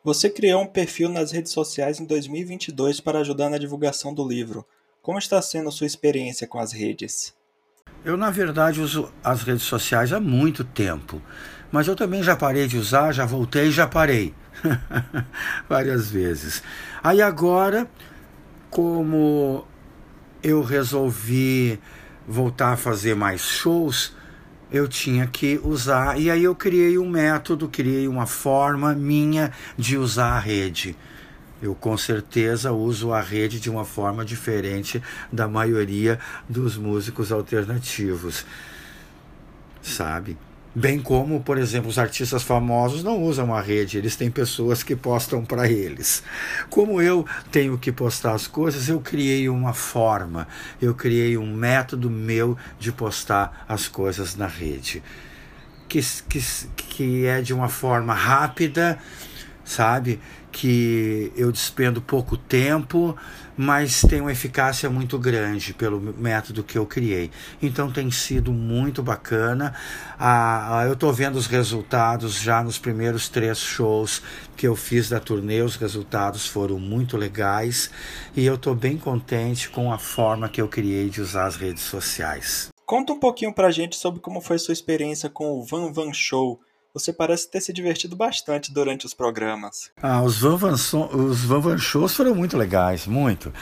Você 0.04 0.28
criou 0.28 0.60
um 0.60 0.66
perfil 0.66 1.08
nas 1.08 1.32
redes 1.32 1.50
sociais 1.50 1.98
em 1.98 2.04
2022 2.04 3.00
para 3.00 3.20
ajudar 3.20 3.48
na 3.48 3.56
divulgação 3.56 4.12
do 4.12 4.28
livro. 4.28 4.62
Como 5.00 5.18
está 5.18 5.40
sendo 5.40 5.72
sua 5.72 5.86
experiência 5.86 6.46
com 6.46 6.58
as 6.58 6.72
redes? 6.72 7.32
Eu, 8.04 8.14
na 8.14 8.30
verdade, 8.30 8.82
uso 8.82 9.10
as 9.24 9.42
redes 9.42 9.62
sociais 9.62 10.12
há 10.12 10.20
muito 10.20 10.62
tempo, 10.62 11.22
mas 11.72 11.88
eu 11.88 11.96
também 11.96 12.22
já 12.22 12.36
parei 12.36 12.66
de 12.66 12.76
usar, 12.76 13.12
já 13.12 13.24
voltei 13.24 13.68
e 13.68 13.72
já 13.72 13.86
parei. 13.86 14.34
Várias 15.70 16.10
vezes. 16.10 16.62
Aí 17.02 17.22
agora, 17.22 17.90
como 18.68 19.66
eu 20.42 20.62
resolvi 20.62 21.80
voltar 22.28 22.74
a 22.74 22.76
fazer 22.76 23.16
mais 23.16 23.40
shows, 23.40 24.14
eu 24.74 24.88
tinha 24.88 25.24
que 25.28 25.60
usar. 25.62 26.18
E 26.18 26.28
aí 26.28 26.42
eu 26.42 26.54
criei 26.54 26.98
um 26.98 27.08
método, 27.08 27.68
criei 27.68 28.08
uma 28.08 28.26
forma 28.26 28.92
minha 28.92 29.52
de 29.78 29.96
usar 29.96 30.32
a 30.32 30.38
rede. 30.40 30.96
Eu 31.62 31.76
com 31.76 31.96
certeza 31.96 32.72
uso 32.72 33.12
a 33.12 33.20
rede 33.20 33.60
de 33.60 33.70
uma 33.70 33.84
forma 33.84 34.24
diferente 34.24 35.00
da 35.32 35.46
maioria 35.46 36.18
dos 36.48 36.76
músicos 36.76 37.30
alternativos, 37.30 38.44
sabe? 39.80 40.36
Bem 40.76 40.98
como, 40.98 41.40
por 41.40 41.56
exemplo, 41.56 41.88
os 41.88 42.00
artistas 42.00 42.42
famosos 42.42 43.04
não 43.04 43.22
usam 43.22 43.54
a 43.54 43.60
rede, 43.60 43.96
eles 43.96 44.16
têm 44.16 44.28
pessoas 44.28 44.82
que 44.82 44.96
postam 44.96 45.44
para 45.44 45.70
eles. 45.70 46.20
Como 46.68 47.00
eu 47.00 47.24
tenho 47.52 47.78
que 47.78 47.92
postar 47.92 48.32
as 48.32 48.48
coisas, 48.48 48.88
eu 48.88 49.00
criei 49.00 49.48
uma 49.48 49.72
forma, 49.72 50.48
eu 50.82 50.92
criei 50.92 51.38
um 51.38 51.54
método 51.54 52.10
meu 52.10 52.58
de 52.80 52.90
postar 52.90 53.64
as 53.68 53.86
coisas 53.86 54.34
na 54.34 54.48
rede, 54.48 55.00
que, 55.88 56.00
que, 56.28 56.40
que 56.76 57.26
é 57.26 57.40
de 57.40 57.54
uma 57.54 57.68
forma 57.68 58.12
rápida, 58.12 58.98
sabe? 59.64 60.20
Que 60.52 61.32
eu 61.36 61.50
despendo 61.50 62.00
pouco 62.00 62.36
tempo, 62.36 63.16
mas 63.56 64.02
tem 64.02 64.20
uma 64.20 64.32
eficácia 64.32 64.88
muito 64.90 65.18
grande 65.18 65.72
pelo 65.72 66.00
método 66.00 66.62
que 66.62 66.76
eu 66.76 66.86
criei. 66.86 67.30
Então 67.62 67.90
tem 67.90 68.10
sido 68.10 68.52
muito 68.52 69.02
bacana. 69.02 69.74
Ah, 70.18 70.84
eu 70.86 70.92
estou 70.92 71.12
vendo 71.12 71.36
os 71.36 71.46
resultados 71.46 72.40
já 72.40 72.62
nos 72.62 72.78
primeiros 72.78 73.28
três 73.28 73.58
shows 73.58 74.22
que 74.56 74.66
eu 74.66 74.76
fiz 74.76 75.08
da 75.08 75.18
turnê. 75.18 75.62
Os 75.62 75.76
resultados 75.76 76.46
foram 76.46 76.78
muito 76.78 77.16
legais 77.16 77.90
e 78.36 78.44
eu 78.44 78.54
estou 78.54 78.74
bem 78.74 78.96
contente 78.96 79.68
com 79.70 79.92
a 79.92 79.98
forma 79.98 80.48
que 80.48 80.60
eu 80.60 80.68
criei 80.68 81.08
de 81.08 81.20
usar 81.20 81.46
as 81.46 81.56
redes 81.56 81.82
sociais. 81.82 82.68
Conta 82.86 83.14
um 83.14 83.18
pouquinho 83.18 83.52
pra 83.52 83.70
gente 83.70 83.96
sobre 83.96 84.20
como 84.20 84.42
foi 84.42 84.58
sua 84.58 84.72
experiência 84.72 85.30
com 85.30 85.52
o 85.52 85.64
Van 85.64 85.90
Van 85.90 86.12
Show 86.12 86.60
você 86.94 87.12
parece 87.12 87.50
ter 87.50 87.60
se 87.60 87.72
divertido 87.72 88.14
bastante 88.14 88.72
durante 88.72 89.04
os 89.04 89.12
programas. 89.12 89.90
Ah, 90.00 90.22
os 90.22 90.38
Van 90.38 90.56
Van, 90.56 90.74
os 90.74 91.44
Van, 91.44 91.58
Van 91.58 91.76
Shows 91.76 92.14
foram 92.14 92.36
muito 92.36 92.56
legais, 92.56 93.04
muito. 93.04 93.52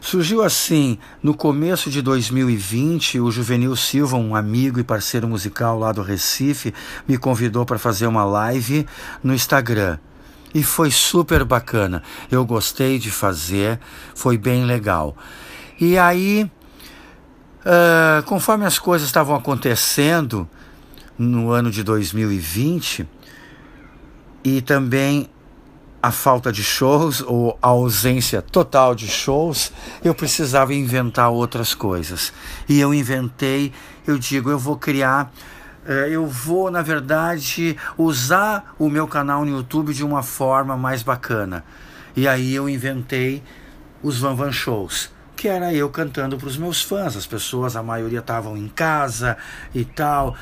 Surgiu 0.00 0.40
assim, 0.40 0.96
no 1.20 1.34
começo 1.34 1.90
de 1.90 2.00
2020, 2.00 3.18
o 3.18 3.28
Juvenil 3.28 3.74
Silva, 3.74 4.16
um 4.16 4.36
amigo 4.36 4.78
e 4.78 4.84
parceiro 4.84 5.26
musical 5.26 5.76
lá 5.76 5.90
do 5.90 6.00
Recife, 6.00 6.72
me 7.08 7.18
convidou 7.18 7.66
para 7.66 7.76
fazer 7.76 8.06
uma 8.06 8.24
live 8.24 8.86
no 9.20 9.34
Instagram. 9.34 9.98
E 10.54 10.62
foi 10.62 10.92
super 10.92 11.44
bacana. 11.44 12.04
Eu 12.30 12.46
gostei 12.46 13.00
de 13.00 13.10
fazer, 13.10 13.80
foi 14.14 14.38
bem 14.38 14.64
legal. 14.64 15.16
E 15.80 15.98
aí, 15.98 16.48
uh, 17.64 18.22
conforme 18.26 18.64
as 18.64 18.78
coisas 18.78 19.08
estavam 19.08 19.34
acontecendo, 19.34 20.48
no 21.18 21.50
ano 21.50 21.70
de 21.70 21.82
2020 21.82 23.08
e 24.44 24.60
também 24.60 25.28
a 26.02 26.12
falta 26.12 26.52
de 26.52 26.62
shows 26.62 27.20
ou 27.20 27.58
a 27.60 27.68
ausência 27.68 28.40
total 28.40 28.94
de 28.94 29.08
shows, 29.08 29.72
eu 30.04 30.14
precisava 30.14 30.72
inventar 30.72 31.30
outras 31.30 31.74
coisas. 31.74 32.32
E 32.68 32.78
eu 32.78 32.94
inventei, 32.94 33.72
eu 34.06 34.16
digo, 34.16 34.50
eu 34.50 34.58
vou 34.58 34.76
criar, 34.76 35.32
eh, 35.84 36.08
eu 36.10 36.26
vou, 36.26 36.70
na 36.70 36.80
verdade, 36.80 37.76
usar 37.98 38.74
o 38.78 38.88
meu 38.88 39.08
canal 39.08 39.44
no 39.44 39.50
YouTube 39.50 39.92
de 39.92 40.04
uma 40.04 40.22
forma 40.22 40.76
mais 40.76 41.02
bacana. 41.02 41.64
E 42.14 42.28
aí 42.28 42.54
eu 42.54 42.68
inventei 42.68 43.42
os 44.00 44.18
Van 44.20 44.34
Van 44.34 44.52
Shows 44.52 45.15
que 45.36 45.46
era 45.46 45.72
eu 45.72 45.88
cantando 45.90 46.36
para 46.36 46.48
os 46.48 46.56
meus 46.56 46.82
fãs. 46.82 47.16
As 47.16 47.26
pessoas, 47.26 47.76
a 47.76 47.82
maioria 47.82 48.20
estavam 48.20 48.56
em 48.56 48.68
casa 48.68 49.36
e 49.74 49.84
tal, 49.84 50.34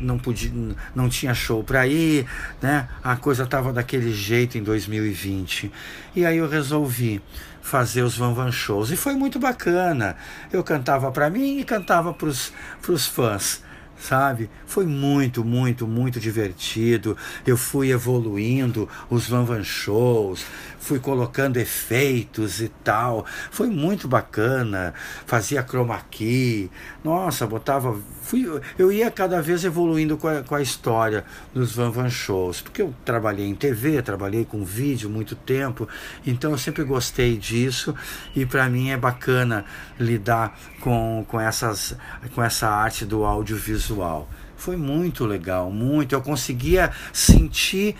não 0.00 0.18
podia, 0.18 0.50
não 0.94 1.08
tinha 1.08 1.34
show 1.34 1.62
para 1.62 1.86
ir, 1.86 2.26
né? 2.60 2.88
A 3.04 3.16
coisa 3.16 3.44
estava 3.44 3.72
daquele 3.72 4.12
jeito 4.12 4.56
em 4.56 4.62
2020. 4.62 5.70
E 6.16 6.24
aí 6.24 6.38
eu 6.38 6.48
resolvi 6.48 7.20
fazer 7.60 8.02
os 8.02 8.16
Van 8.16 8.32
Van 8.32 8.50
Shows 8.50 8.90
e 8.90 8.96
foi 8.96 9.14
muito 9.14 9.38
bacana. 9.38 10.16
Eu 10.50 10.64
cantava 10.64 11.12
para 11.12 11.28
mim 11.28 11.58
e 11.58 11.64
cantava 11.64 12.14
para 12.14 12.28
os 12.28 13.06
fãs 13.06 13.62
sabe? 13.98 14.48
Foi 14.66 14.86
muito, 14.86 15.44
muito, 15.44 15.86
muito 15.86 16.20
divertido. 16.20 17.16
Eu 17.46 17.56
fui 17.56 17.90
evoluindo 17.90 18.88
os 19.10 19.28
Van 19.28 19.44
Van 19.44 19.64
Shows, 19.64 20.44
fui 20.78 20.98
colocando 20.98 21.56
efeitos 21.56 22.60
e 22.60 22.68
tal. 22.68 23.24
Foi 23.50 23.68
muito 23.68 24.08
bacana. 24.08 24.94
Fazia 25.26 25.62
chroma 25.62 26.00
key. 26.10 26.70
Nossa, 27.02 27.46
botava. 27.46 27.98
Fui, 28.22 28.46
eu 28.78 28.92
ia 28.92 29.10
cada 29.10 29.40
vez 29.40 29.64
evoluindo 29.64 30.16
com 30.16 30.28
a, 30.28 30.42
com 30.42 30.54
a 30.54 30.62
história 30.62 31.24
dos 31.54 31.74
Van 31.74 31.90
Van 31.90 32.10
Shows, 32.10 32.60
porque 32.60 32.82
eu 32.82 32.94
trabalhei 33.04 33.46
em 33.46 33.54
TV, 33.54 34.02
trabalhei 34.02 34.44
com 34.44 34.64
vídeo 34.64 35.08
muito 35.08 35.34
tempo, 35.34 35.88
então 36.26 36.50
eu 36.50 36.58
sempre 36.58 36.84
gostei 36.84 37.38
disso 37.38 37.94
e 38.36 38.44
para 38.44 38.68
mim 38.68 38.90
é 38.90 38.96
bacana 38.96 39.64
lidar 39.98 40.58
com, 40.80 41.24
com, 41.26 41.40
essas, 41.40 41.96
com 42.34 42.42
essa 42.42 42.68
arte 42.68 43.06
do 43.06 43.24
audiovisual 43.24 43.88
visual. 43.88 44.28
Foi 44.56 44.76
muito 44.76 45.24
legal, 45.24 45.70
muito. 45.70 46.14
Eu 46.14 46.20
conseguia 46.20 46.90
sentir 47.12 47.94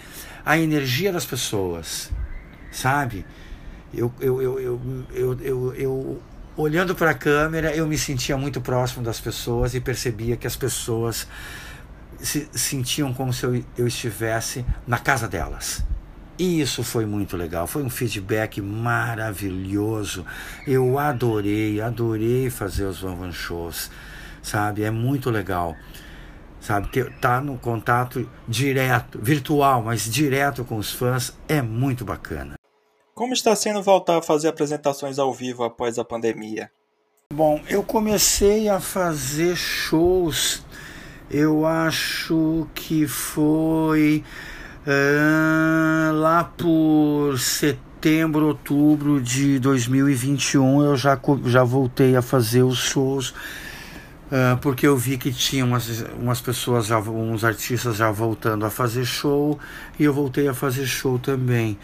a 0.45 0.59
energia 0.59 1.13
das 1.13 1.25
pessoas, 1.25 2.11
sabe? 2.71 3.25
Eu, 3.93 4.13
eu, 4.21 4.43
eu, 4.43 4.61
eu, 4.61 4.81
eu, 5.13 5.41
eu, 5.41 5.75
eu 5.75 6.23
olhando 6.57 6.95
para 6.95 7.11
a 7.11 7.15
câmera, 7.15 7.75
eu 7.75 7.87
me 7.87 7.97
sentia 7.97 8.37
muito 8.37 8.61
próximo 8.61 9.03
das 9.03 9.21
pessoas 9.21 9.75
e 9.75 9.81
percebia 9.81 10.37
que 10.37 10.47
as 10.47 10.57
pessoas 10.57 11.27
se 12.21 12.49
sentiam 12.53 13.15
como 13.15 13.33
se 13.33 13.45
eu, 13.45 13.65
eu 13.77 13.87
estivesse 13.87 14.65
na 14.87 14.99
casa 14.99 15.29
delas. 15.29 15.85
E 16.39 16.61
isso 16.61 16.85
foi 16.85 17.05
muito 17.05 17.37
legal, 17.37 17.67
foi 17.67 17.83
um 17.83 17.91
feedback 17.91 18.61
maravilhoso. 18.61 20.25
Eu 20.67 20.99
adorei, 20.99 21.81
adorei 21.81 22.49
fazer 22.49 22.85
os 22.85 23.01
Van 23.01 23.17
Van 23.17 23.33
Shows 23.33 23.91
sabe? 24.49 24.83
É 24.83 24.91
muito 24.91 25.31
legal, 25.31 25.77
sabe? 26.61 26.89
Ter, 26.89 27.13
tá 27.21 27.41
no 27.41 27.59
contato 27.59 28.29
direto, 28.47 29.19
virtual, 29.21 29.83
mas 29.83 30.05
direto 30.05 30.65
com 30.65 30.77
os 30.77 30.93
fãs 30.93 31.37
é 31.49 31.63
muito 31.63 32.05
bacana. 32.05 32.58
Como 33.19 33.35
está 33.35 33.57
sendo 33.57 33.83
voltar 33.83 34.19
a 34.19 34.23
fazer 34.23 34.47
apresentações 34.47 35.19
ao 35.19 35.35
vivo 35.35 35.65
após 35.65 35.99
a 35.99 36.05
pandemia? 36.05 36.71
Bom, 37.35 37.61
eu 37.69 37.83
comecei 37.83 38.69
a 38.69 38.79
fazer 38.79 39.57
shows, 39.57 40.65
eu 41.29 41.67
acho 41.67 42.69
que 42.77 43.09
foi 43.09 44.23
uh, 44.87 46.13
lá 46.13 46.45
por 46.45 47.37
setembro, 47.41 48.47
outubro 48.47 49.21
de 49.21 49.59
2021, 49.59 50.85
eu 50.85 50.97
já, 50.97 51.19
já 51.47 51.65
voltei 51.65 52.15
a 52.15 52.23
fazer 52.23 52.63
os 52.63 52.79
shows 52.79 53.35
Uh, 54.29 54.59
porque 54.59 54.87
eu 54.87 54.95
vi 54.95 55.17
que 55.17 55.33
tinha 55.33 55.65
umas, 55.65 56.05
umas 56.21 56.39
pessoas, 56.39 56.87
já, 56.87 56.99
uns 56.99 57.45
artistas 57.45 57.97
já 57.97 58.11
voltando 58.11 58.67
a 58.67 58.71
fazer 58.71 59.07
show 59.07 59.59
e 59.99 60.05
eu 60.05 60.13
voltei 60.13 60.47
a 60.47 60.53
fazer 60.53 60.85
show 60.85 61.19
também. 61.19 61.79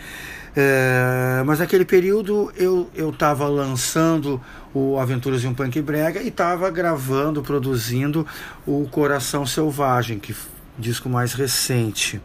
Uh, 0.50 1.44
mas 1.46 1.58
naquele 1.58 1.86
período 1.86 2.52
eu 2.54 2.90
estava 3.10 3.48
lançando 3.48 4.40
o 4.74 4.98
Aventuras 4.98 5.40
de 5.40 5.48
um 5.48 5.54
Punk 5.54 5.80
Brega 5.80 6.20
e 6.20 6.28
estava 6.28 6.70
gravando, 6.70 7.42
produzindo 7.42 8.26
o 8.66 8.86
Coração 8.90 9.46
Selvagem, 9.46 10.18
que 10.18 10.36
disco 10.78 11.08
mais 11.08 11.32
recente. 11.32 12.20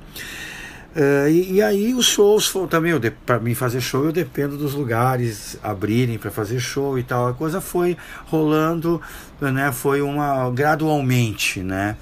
Uh, 0.96 1.30
e, 1.30 1.54
e, 1.54 1.62
aí 1.62 1.94
os 1.94 2.08
shows 2.08 2.52
também, 2.68 3.00
para 3.24 3.40
mim 3.40 3.54
fazer 3.54 3.80
show 3.80 4.06
eu 4.06 4.12
dependo 4.12 4.58
dos 4.58 4.74
lugares 4.74 5.56
abrirem 5.62 6.18
para 6.18 6.32
fazer 6.32 6.60
show 6.60 6.98
e 6.98 7.04
tal. 7.04 7.28
A 7.28 7.34
coisa 7.34 7.62
foi 7.62 7.96
rolando, 8.26 9.00
né? 9.40 9.72
Foi 9.72 10.02
uma 10.02 10.50
gradualmente, 10.50 11.62
né? 11.62 11.96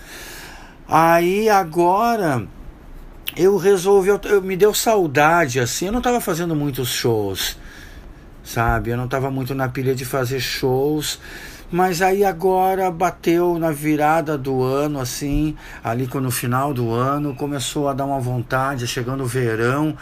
Aí 0.87 1.49
agora 1.49 2.47
eu 3.35 3.57
resolvi, 3.57 4.07
eu, 4.07 4.21
eu 4.23 4.41
me 4.41 4.55
deu 4.55 4.73
saudade 4.73 5.59
assim. 5.59 5.87
Eu 5.87 5.91
não 5.91 5.99
estava 5.99 6.21
fazendo 6.21 6.55
muitos 6.55 6.87
shows, 6.87 7.57
sabe? 8.41 8.91
Eu 8.91 8.97
não 8.97 9.05
estava 9.05 9.29
muito 9.29 9.53
na 9.53 9.67
pilha 9.67 9.93
de 9.93 10.05
fazer 10.05 10.39
shows. 10.39 11.19
Mas 11.69 12.01
aí 12.01 12.23
agora 12.23 12.89
bateu 12.89 13.59
na 13.59 13.71
virada 13.71 14.37
do 14.37 14.63
ano, 14.63 15.01
assim, 15.01 15.55
ali 15.83 16.07
no 16.13 16.31
final 16.31 16.73
do 16.73 16.91
ano, 16.91 17.35
começou 17.35 17.89
a 17.89 17.93
dar 17.93 18.05
uma 18.05 18.21
vontade, 18.21 18.87
chegando 18.87 19.23
o 19.23 19.27
verão. 19.27 19.97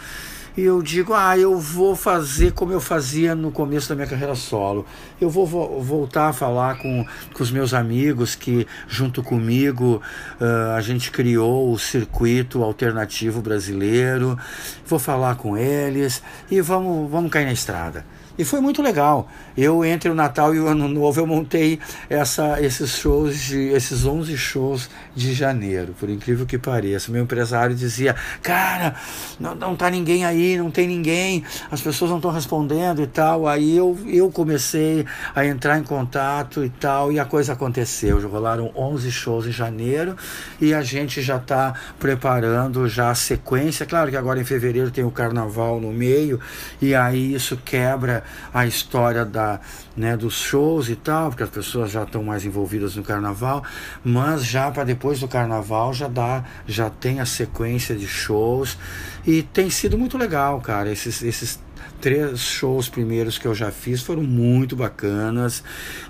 E 0.56 0.62
eu 0.62 0.82
digo, 0.82 1.14
ah, 1.14 1.38
eu 1.38 1.60
vou 1.60 1.98
fazer 1.98 2.54
como 2.54 2.72
eu 2.72 2.80
fazia 2.80 3.36
no 3.36 3.52
começo 3.52 3.90
da 3.90 3.96
minha 3.96 4.08
carreira 4.08 4.36
solo. 4.36 4.86
Eu 5.20 5.30
vou 5.30 5.46
vo 5.46 5.82
voltar 5.82 6.30
a 6.30 6.34
falar 6.34 6.78
com, 6.78 7.06
com 7.34 7.44
os 7.44 7.52
meus 7.52 7.74
amigos 7.74 8.36
que, 8.36 8.66
junto 8.88 9.22
comigo, 9.22 10.02
uh, 10.40 10.76
a 10.78 10.82
gente 10.82 11.12
criou 11.12 11.74
o 11.74 11.78
circuito 11.78 12.64
alternativo 12.64 13.42
brasileiro. 13.42 14.38
Vou 14.86 14.98
falar 14.98 15.36
com 15.36 15.58
eles 15.58 16.24
e 16.50 16.62
vamos, 16.62 17.12
vamos 17.12 17.30
cair 17.30 17.46
na 17.46 17.52
estrada. 17.52 18.06
E 18.38 18.44
foi 18.44 18.60
muito 18.60 18.82
legal. 18.82 19.30
Eu, 19.58 19.86
entre 19.86 20.10
o 20.10 20.16
Natal 20.16 20.54
e 20.54 20.60
o 20.60 20.68
Ano 20.68 20.88
Novo, 20.90 21.20
eu 21.22 21.26
montei 21.26 21.80
essa, 22.10 22.62
esses 22.62 22.98
shows, 22.98 23.40
de, 23.40 23.70
esses 23.70 24.06
11 24.06 24.38
shows 24.38 24.90
de 25.16 25.34
janeiro, 25.34 25.96
por 25.98 26.10
incrível 26.10 26.46
que 26.46 26.58
pareça. 26.58 27.12
Meu 27.12 27.24
empresário 27.24 27.74
dizia: 27.74 28.14
Cara, 28.42 28.96
não, 29.40 29.56
não 29.56 29.76
tá 29.76 29.90
ninguém 29.90 30.26
aí, 30.26 30.58
não 30.58 30.70
tem 30.70 30.86
ninguém, 30.88 31.44
as 31.72 31.80
pessoas 31.80 32.12
não 32.12 32.18
estão 32.18 32.32
respondendo 32.32 33.02
e 33.02 33.08
tal. 33.08 33.48
Aí 33.48 33.78
eu, 33.78 33.98
eu 34.06 34.30
comecei 34.30 35.06
a 35.34 35.46
entrar 35.46 35.80
em 35.80 35.84
contato 35.84 36.66
e 36.66 36.70
tal, 36.70 37.12
e 37.12 37.20
a 37.20 37.26
coisa 37.26 37.54
aconteceu. 37.54 38.20
Rolaram 38.28 38.72
11 38.76 39.12
shows 39.12 39.48
em 39.48 39.52
janeiro 39.52 40.16
e 40.60 40.74
a 40.74 40.82
gente 40.82 41.22
já 41.22 41.38
está 41.38 41.74
preparando 41.98 42.88
já 42.90 43.12
a 43.12 43.16
sequência. 43.16 43.86
Claro 43.86 44.12
que 44.12 44.18
agora 44.18 44.42
em 44.42 44.46
fevereiro 44.46 44.92
tem 44.92 45.06
o 45.06 45.12
carnaval 45.12 45.80
no 45.80 45.94
meio, 45.94 46.40
e 46.82 46.94
aí 46.94 47.34
isso 47.34 47.56
quebra 47.64 48.25
a 48.54 48.66
história 48.66 49.26
da, 49.26 49.60
né, 49.96 50.16
dos 50.16 50.36
shows 50.36 50.90
e 50.90 50.96
tal, 50.96 51.30
porque 51.30 51.44
as 51.44 51.50
pessoas 51.50 51.92
já 51.92 52.04
estão 52.04 52.24
mais 52.24 52.46
envolvidas 52.46 52.96
no 52.96 53.04
carnaval, 53.04 53.64
mas 54.04 54.46
já 54.46 54.70
para 54.72 54.84
depois 54.84 55.20
do 55.20 55.28
carnaval 55.28 55.94
já 55.94 56.08
dá, 56.08 56.44
já 56.68 56.90
tem 56.90 57.20
a 57.20 57.26
sequência 57.26 57.96
de 57.96 58.08
shows. 58.08 58.78
E 59.26 59.42
tem 59.42 59.70
sido 59.70 59.98
muito 59.98 60.18
legal, 60.18 60.62
cara, 60.62 60.92
esses, 60.92 61.22
esses 61.24 61.60
três 62.02 62.40
shows 62.40 62.90
primeiros 62.90 63.38
que 63.38 63.48
eu 63.48 63.56
já 63.56 63.72
fiz 63.72 64.02
foram 64.02 64.24
muito 64.24 64.76
bacanas. 64.76 65.64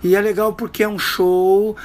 E 0.04 0.15
é 0.15 0.21
legal 0.21 0.54
porque 0.54 0.84
é 0.84 0.88
um 0.88 1.00
show 1.00 1.76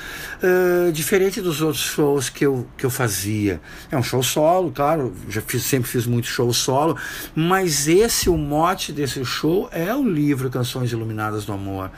uh, 0.42 0.92
diferente 0.92 1.40
dos 1.40 1.60
outros 1.60 1.82
shows 1.82 2.28
que 2.28 2.44
eu, 2.44 2.66
que 2.76 2.84
eu 2.84 2.90
fazia. 2.90 3.60
É 3.90 3.96
um 3.96 4.02
show 4.02 4.22
solo, 4.22 4.70
claro, 4.70 5.14
já 5.28 5.40
fiz, 5.40 5.62
sempre 5.62 5.88
fiz 5.88 6.06
muito 6.06 6.26
show 6.26 6.52
solo, 6.52 6.96
mas 7.34 7.88
esse, 7.88 8.28
o 8.28 8.36
mote 8.36 8.92
desse 8.92 9.24
show 9.24 9.68
é 9.72 9.94
o 9.94 10.02
livro 10.02 10.50
Canções 10.50 10.92
Iluminadas 10.92 11.44
do 11.44 11.52
Amor. 11.52 11.90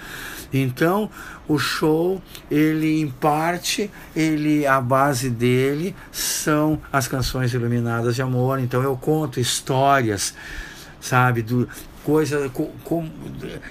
Então, 0.53 1.09
o 1.49 1.59
show, 1.59 2.21
ele 2.51 3.01
em 3.01 3.09
parte, 3.09 3.91
ele 4.15 4.67
a 4.67 4.81
base 4.81 5.31
dele 5.31 5.97
são 6.11 6.79
as 6.93 7.09
canções 7.09 7.55
iluminadas 7.55 8.15
de 8.15 8.23
amor. 8.23 8.59
Então 8.59 8.83
eu 8.83 8.95
conto 8.97 9.41
histórias 9.41 10.35
sabe? 11.03 11.43
Do, 11.43 11.69
coisa 12.05 12.49
com, 12.51 12.71
com, 12.85 13.09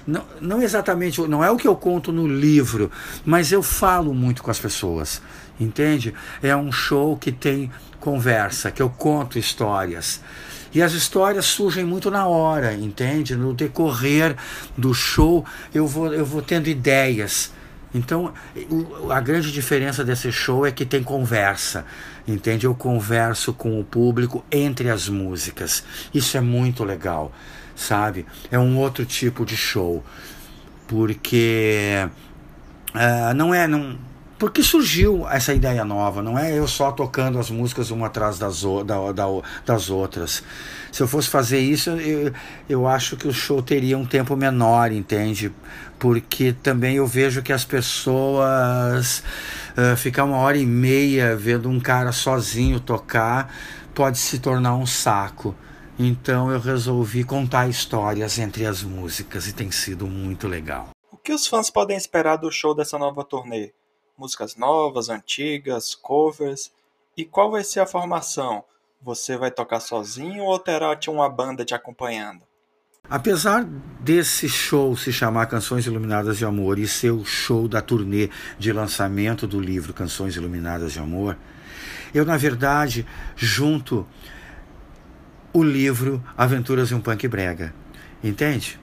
não, 0.06 0.24
não 0.40 0.62
exatamente 0.62 1.20
não 1.22 1.44
é 1.44 1.50
o 1.50 1.56
que 1.56 1.68
eu 1.68 1.76
conto 1.76 2.10
no 2.10 2.26
livro 2.26 2.90
mas 3.24 3.52
eu 3.52 3.62
falo 3.62 4.14
muito 4.14 4.42
com 4.42 4.50
as 4.50 4.58
pessoas 4.58 5.20
entende? 5.60 6.14
É 6.42 6.54
um 6.56 6.72
show 6.72 7.16
que 7.16 7.32
tem 7.32 7.70
conversa 8.00 8.70
que 8.70 8.82
eu 8.82 8.90
conto 8.90 9.38
histórias. 9.38 10.20
E 10.74 10.82
as 10.82 10.92
histórias 10.92 11.44
surgem 11.44 11.84
muito 11.84 12.10
na 12.10 12.26
hora 12.26 12.74
entende? 12.74 13.36
No 13.36 13.52
decorrer 13.52 14.36
do 14.76 14.92
show 14.94 15.44
eu 15.72 15.86
vou 15.86 16.12
eu 16.12 16.24
vou 16.24 16.42
tendo 16.42 16.68
ideias. 16.68 17.52
Então, 17.94 18.32
a 19.10 19.20
grande 19.20 19.52
diferença 19.52 20.02
desse 20.02 20.32
show 20.32 20.64
é 20.64 20.72
que 20.72 20.86
tem 20.86 21.02
conversa, 21.02 21.84
entende? 22.26 22.64
Eu 22.64 22.74
converso 22.74 23.52
com 23.52 23.78
o 23.78 23.84
público 23.84 24.42
entre 24.50 24.88
as 24.88 25.10
músicas. 25.10 25.84
Isso 26.14 26.38
é 26.38 26.40
muito 26.40 26.84
legal, 26.84 27.30
sabe? 27.74 28.26
É 28.50 28.58
um 28.58 28.78
outro 28.78 29.04
tipo 29.04 29.44
de 29.44 29.56
show, 29.56 30.04
porque 30.86 32.08
uh, 32.94 33.34
não 33.34 33.54
é 33.54 33.66
não 33.66 33.98
porque 34.42 34.60
surgiu 34.60 35.24
essa 35.28 35.54
ideia 35.54 35.84
nova, 35.84 36.20
não 36.20 36.36
é 36.36 36.58
eu 36.58 36.66
só 36.66 36.90
tocando 36.90 37.38
as 37.38 37.48
músicas 37.48 37.92
uma 37.92 38.08
atrás 38.08 38.40
das, 38.40 38.64
da, 38.84 39.12
da, 39.12 39.24
das 39.64 39.88
outras. 39.88 40.42
Se 40.90 41.00
eu 41.00 41.06
fosse 41.06 41.28
fazer 41.28 41.60
isso, 41.60 41.90
eu, 41.90 42.32
eu 42.68 42.88
acho 42.88 43.16
que 43.16 43.28
o 43.28 43.32
show 43.32 43.62
teria 43.62 43.96
um 43.96 44.04
tempo 44.04 44.34
menor, 44.34 44.90
entende? 44.90 45.52
Porque 45.96 46.52
também 46.60 46.96
eu 46.96 47.06
vejo 47.06 47.40
que 47.40 47.52
as 47.52 47.64
pessoas 47.64 49.22
uh, 49.78 49.96
ficar 49.96 50.24
uma 50.24 50.38
hora 50.38 50.58
e 50.58 50.66
meia 50.66 51.36
vendo 51.36 51.70
um 51.70 51.78
cara 51.78 52.10
sozinho 52.10 52.80
tocar 52.80 53.48
pode 53.94 54.18
se 54.18 54.40
tornar 54.40 54.74
um 54.74 54.86
saco. 54.86 55.54
Então 55.98 56.50
eu 56.50 56.58
resolvi 56.58 57.24
contar 57.24 57.68
histórias 57.68 58.38
entre 58.38 58.66
as 58.66 58.82
músicas 58.82 59.46
e 59.46 59.52
tem 59.52 59.70
sido 59.70 60.06
muito 60.06 60.48
legal. 60.48 60.90
O 61.10 61.16
que 61.16 61.32
os 61.32 61.46
fãs 61.46 61.70
podem 61.70 61.96
esperar 61.96 62.36
do 62.36 62.50
show 62.50 62.74
dessa 62.74 62.98
nova 62.98 63.22
turnê? 63.22 63.72
músicas 64.22 64.56
novas, 64.56 65.08
antigas, 65.08 65.94
covers. 65.94 66.70
E 67.16 67.24
qual 67.24 67.50
vai 67.50 67.64
ser 67.64 67.80
a 67.80 67.86
formação? 67.86 68.64
Você 69.02 69.36
vai 69.36 69.50
tocar 69.50 69.80
sozinho 69.80 70.44
ou 70.44 70.58
terá 70.58 70.96
uma 71.08 71.28
banda 71.28 71.64
te 71.64 71.74
acompanhando? 71.74 72.42
Apesar 73.10 73.64
desse 74.00 74.48
show 74.48 74.96
se 74.96 75.12
chamar 75.12 75.46
Canções 75.46 75.86
Iluminadas 75.86 76.38
de 76.38 76.44
Amor 76.44 76.78
e 76.78 76.86
ser 76.86 77.10
o 77.10 77.24
show 77.24 77.66
da 77.66 77.82
turnê 77.82 78.30
de 78.58 78.72
lançamento 78.72 79.46
do 79.46 79.60
livro 79.60 79.92
Canções 79.92 80.36
Iluminadas 80.36 80.92
de 80.92 81.00
Amor, 81.00 81.36
eu, 82.14 82.24
na 82.24 82.36
verdade, 82.36 83.04
junto 83.34 84.06
o 85.52 85.62
livro 85.62 86.22
Aventuras 86.36 86.88
de 86.88 86.94
um 86.94 87.00
Punk 87.00 87.28
Brega. 87.28 87.74
Entende? 88.22 88.78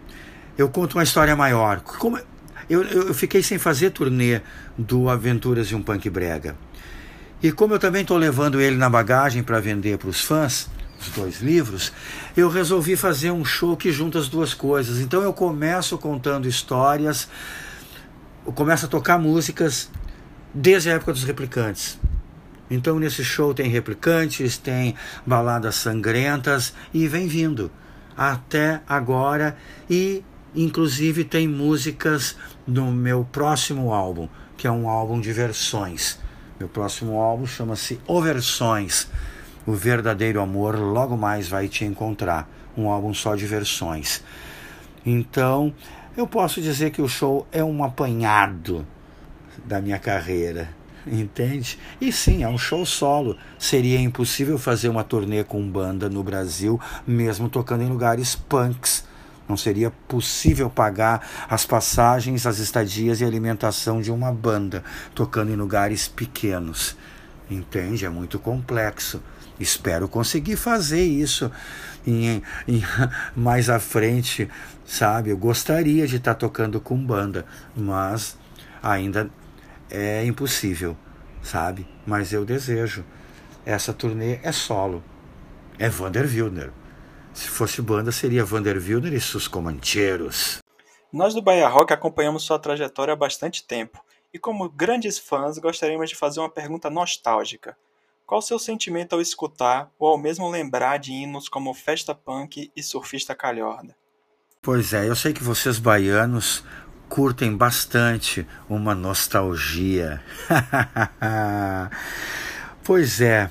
Eu 0.57 0.69
conto 0.69 0.97
uma 0.97 1.03
história 1.03 1.35
maior. 1.35 1.81
Como, 1.81 2.19
eu, 2.69 2.83
eu 2.83 3.13
fiquei 3.13 3.41
sem 3.41 3.57
fazer 3.57 3.91
turnê 3.91 4.41
do 4.77 5.09
Aventuras 5.09 5.67
de 5.67 5.75
um 5.75 5.81
Punk 5.81 6.09
Brega. 6.09 6.55
E 7.41 7.51
como 7.51 7.73
eu 7.73 7.79
também 7.79 8.01
estou 8.01 8.17
levando 8.17 8.59
ele 8.59 8.75
na 8.75 8.89
bagagem 8.89 9.41
para 9.41 9.59
vender 9.59 9.97
para 9.97 10.09
os 10.09 10.21
fãs, 10.21 10.69
os 10.99 11.09
dois 11.09 11.39
livros, 11.41 11.93
eu 12.35 12.49
resolvi 12.49 12.97
fazer 12.97 13.31
um 13.31 13.45
show 13.45 13.77
que 13.77 13.91
junta 13.91 14.19
as 14.19 14.27
duas 14.27 14.53
coisas. 14.53 14.99
Então 14.99 15.21
eu 15.21 15.31
começo 15.31 15.97
contando 15.97 16.47
histórias, 16.47 17.29
eu 18.45 18.51
começo 18.51 18.85
a 18.85 18.89
tocar 18.89 19.17
músicas 19.17 19.89
desde 20.53 20.89
a 20.89 20.95
época 20.95 21.13
dos 21.13 21.23
replicantes. 21.23 21.97
Então 22.69 22.99
nesse 22.99 23.23
show 23.23 23.53
tem 23.53 23.69
replicantes, 23.69 24.57
tem 24.57 24.95
baladas 25.25 25.75
sangrentas 25.75 26.73
e 26.93 27.07
vem 27.07 27.27
vindo 27.27 27.71
até 28.15 28.81
agora 28.87 29.55
e 29.89 30.23
inclusive 30.55 31.23
tem 31.23 31.47
músicas 31.47 32.35
no 32.67 32.91
meu 32.91 33.25
próximo 33.31 33.93
álbum, 33.93 34.27
que 34.57 34.67
é 34.67 34.71
um 34.71 34.89
álbum 34.89 35.19
de 35.19 35.31
versões. 35.31 36.19
Meu 36.59 36.67
próximo 36.67 37.17
álbum 37.17 37.47
chama-se 37.47 37.99
Oversões. 38.05 39.07
O 39.65 39.73
verdadeiro 39.73 40.41
amor 40.41 40.77
logo 40.77 41.15
mais 41.15 41.47
vai 41.47 41.67
te 41.67 41.85
encontrar. 41.85 42.49
Um 42.75 42.89
álbum 42.89 43.13
só 43.13 43.35
de 43.35 43.45
versões. 43.45 44.21
Então, 45.05 45.73
eu 46.17 46.27
posso 46.27 46.61
dizer 46.61 46.91
que 46.91 47.01
o 47.01 47.07
show 47.07 47.47
é 47.51 47.63
um 47.63 47.83
apanhado 47.83 48.85
da 49.65 49.81
minha 49.81 49.97
carreira. 49.97 50.69
Entende? 51.11 51.79
E 51.99 52.11
sim, 52.11 52.43
é 52.43 52.47
um 52.47 52.57
show 52.57 52.85
solo. 52.85 53.35
Seria 53.57 53.99
impossível 53.99 54.59
fazer 54.59 54.89
uma 54.89 55.03
turnê 55.03 55.43
com 55.43 55.67
banda 55.67 56.07
no 56.07 56.23
Brasil, 56.23 56.79
mesmo 57.05 57.49
tocando 57.49 57.83
em 57.83 57.89
lugares 57.89 58.35
punks 58.35 59.03
Não 59.47 59.57
seria 59.57 59.89
possível 60.07 60.69
pagar 60.69 61.27
as 61.49 61.65
passagens, 61.65 62.45
as 62.45 62.59
estadias 62.59 63.21
e 63.21 63.25
alimentação 63.25 63.99
de 63.99 64.11
uma 64.11 64.31
banda 64.31 64.83
tocando 65.15 65.51
em 65.51 65.55
lugares 65.55 66.07
pequenos. 66.07 66.95
Entende? 67.49 68.05
É 68.05 68.09
muito 68.09 68.37
complexo. 68.37 69.19
Espero 69.59 70.07
conseguir 70.07 70.55
fazer 70.55 71.03
isso 71.03 71.51
em, 72.05 72.43
em, 72.67 72.83
mais 73.35 73.67
à 73.67 73.79
frente, 73.79 74.47
sabe? 74.85 75.31
Eu 75.31 75.37
gostaria 75.37 76.07
de 76.07 76.17
estar 76.17 76.35
tocando 76.35 76.79
com 76.79 76.95
banda, 76.95 77.45
mas 77.75 78.37
ainda 78.83 79.29
é 79.89 80.23
impossível, 80.25 80.95
sabe? 81.41 81.87
Mas 82.05 82.31
eu 82.33 82.45
desejo. 82.45 83.03
Essa 83.65 83.93
turnê 83.93 84.39
é 84.43 84.51
solo. 84.51 85.03
É 85.77 85.89
Vander 85.89 86.25
Wilder. 86.25 86.71
Se 87.33 87.47
fosse 87.47 87.81
banda, 87.81 88.11
seria 88.11 88.43
Vander 88.43 88.77
Wilder 88.77 89.13
e 89.13 89.21
seus 89.21 89.47
Comancheiros. 89.47 90.59
Nós 91.11 91.33
do 91.33 91.41
Bahia 91.41 91.67
Rock 91.67 91.93
acompanhamos 91.93 92.43
sua 92.43 92.59
trajetória 92.59 93.13
há 93.13 93.17
bastante 93.17 93.63
tempo 93.63 94.03
e, 94.33 94.37
como 94.37 94.69
grandes 94.69 95.17
fãs, 95.17 95.57
gostaríamos 95.57 96.09
de 96.09 96.15
fazer 96.15 96.39
uma 96.39 96.49
pergunta 96.49 96.89
nostálgica. 96.89 97.75
Qual 98.25 98.39
o 98.39 98.43
seu 98.43 98.59
sentimento 98.59 99.13
ao 99.13 99.21
escutar 99.21 99.89
ou 99.97 100.09
ao 100.09 100.17
mesmo 100.17 100.49
lembrar 100.49 100.99
de 100.99 101.11
hinos 101.11 101.49
como 101.49 101.73
Festa 101.73 102.13
Punk 102.13 102.71
e 102.75 102.83
Surfista 102.83 103.33
Calhorda? 103.33 103.95
Pois 104.61 104.93
é, 104.93 105.07
eu 105.07 105.15
sei 105.15 105.33
que 105.33 105.43
vocês 105.43 105.79
baianos 105.79 106.63
curtem 107.09 107.57
bastante 107.57 108.47
uma 108.69 108.93
nostalgia. 108.93 110.21
pois 112.83 113.19
é, 113.19 113.49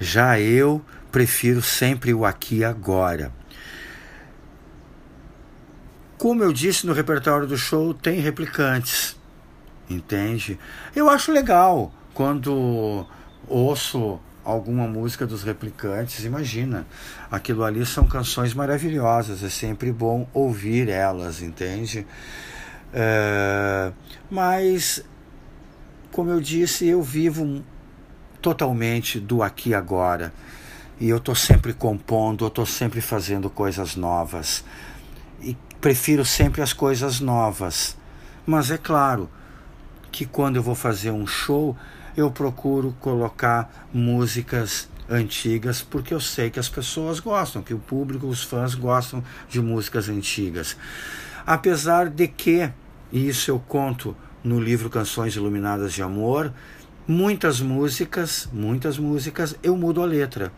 já 0.00 0.40
eu 0.40 0.82
prefiro 1.12 1.60
sempre 1.60 2.14
o 2.14 2.24
aqui 2.24 2.56
e 2.56 2.64
agora. 2.64 3.30
Como 6.16 6.42
eu 6.42 6.52
disse 6.52 6.86
no 6.86 6.92
repertório 6.92 7.46
do 7.46 7.58
show, 7.58 7.92
tem 7.92 8.20
replicantes, 8.20 9.16
entende? 9.90 10.58
Eu 10.96 11.10
acho 11.10 11.30
legal 11.30 11.92
quando 12.14 13.06
ouço 13.46 14.18
alguma 14.44 14.86
música 14.86 15.26
dos 15.26 15.42
replicantes, 15.42 16.24
imagina, 16.24 16.86
aquilo 17.30 17.64
ali 17.64 17.84
são 17.84 18.06
canções 18.06 18.54
maravilhosas, 18.54 19.42
é 19.42 19.48
sempre 19.48 19.92
bom 19.92 20.28
ouvir 20.32 20.88
elas, 20.88 21.42
entende? 21.42 22.06
É, 22.92 23.92
mas, 24.30 25.04
como 26.10 26.30
eu 26.30 26.40
disse, 26.40 26.86
eu 26.86 27.02
vivo 27.02 27.62
totalmente 28.40 29.18
do 29.20 29.42
aqui 29.42 29.70
e 29.70 29.74
agora 29.74 30.32
e 31.02 31.08
eu 31.08 31.16
estou 31.16 31.34
sempre 31.34 31.72
compondo, 31.72 32.44
eu 32.44 32.48
estou 32.48 32.64
sempre 32.64 33.00
fazendo 33.00 33.50
coisas 33.50 33.96
novas. 33.96 34.64
E 35.40 35.56
prefiro 35.80 36.24
sempre 36.24 36.62
as 36.62 36.72
coisas 36.72 37.18
novas. 37.18 37.96
Mas 38.46 38.70
é 38.70 38.78
claro 38.78 39.28
que 40.12 40.24
quando 40.24 40.54
eu 40.54 40.62
vou 40.62 40.76
fazer 40.76 41.10
um 41.10 41.26
show, 41.26 41.76
eu 42.16 42.30
procuro 42.30 42.94
colocar 43.00 43.88
músicas 43.92 44.88
antigas 45.10 45.82
porque 45.82 46.14
eu 46.14 46.20
sei 46.20 46.50
que 46.50 46.60
as 46.60 46.68
pessoas 46.68 47.18
gostam, 47.18 47.62
que 47.62 47.74
o 47.74 47.80
público, 47.80 48.28
os 48.28 48.44
fãs 48.44 48.76
gostam 48.76 49.24
de 49.48 49.60
músicas 49.60 50.08
antigas. 50.08 50.76
Apesar 51.44 52.08
de 52.08 52.28
que, 52.28 52.70
e 53.12 53.28
isso 53.28 53.50
eu 53.50 53.58
conto 53.60 54.16
no 54.42 54.58
livro 54.58 54.90
Canções 54.90 55.36
Iluminadas 55.36 55.92
de 55.92 56.02
Amor, 56.02 56.52
muitas 57.06 57.60
músicas, 57.60 58.48
muitas 58.52 58.98
músicas 58.98 59.54
eu 59.62 59.76
mudo 59.76 60.02
a 60.02 60.06
letra 60.06 60.50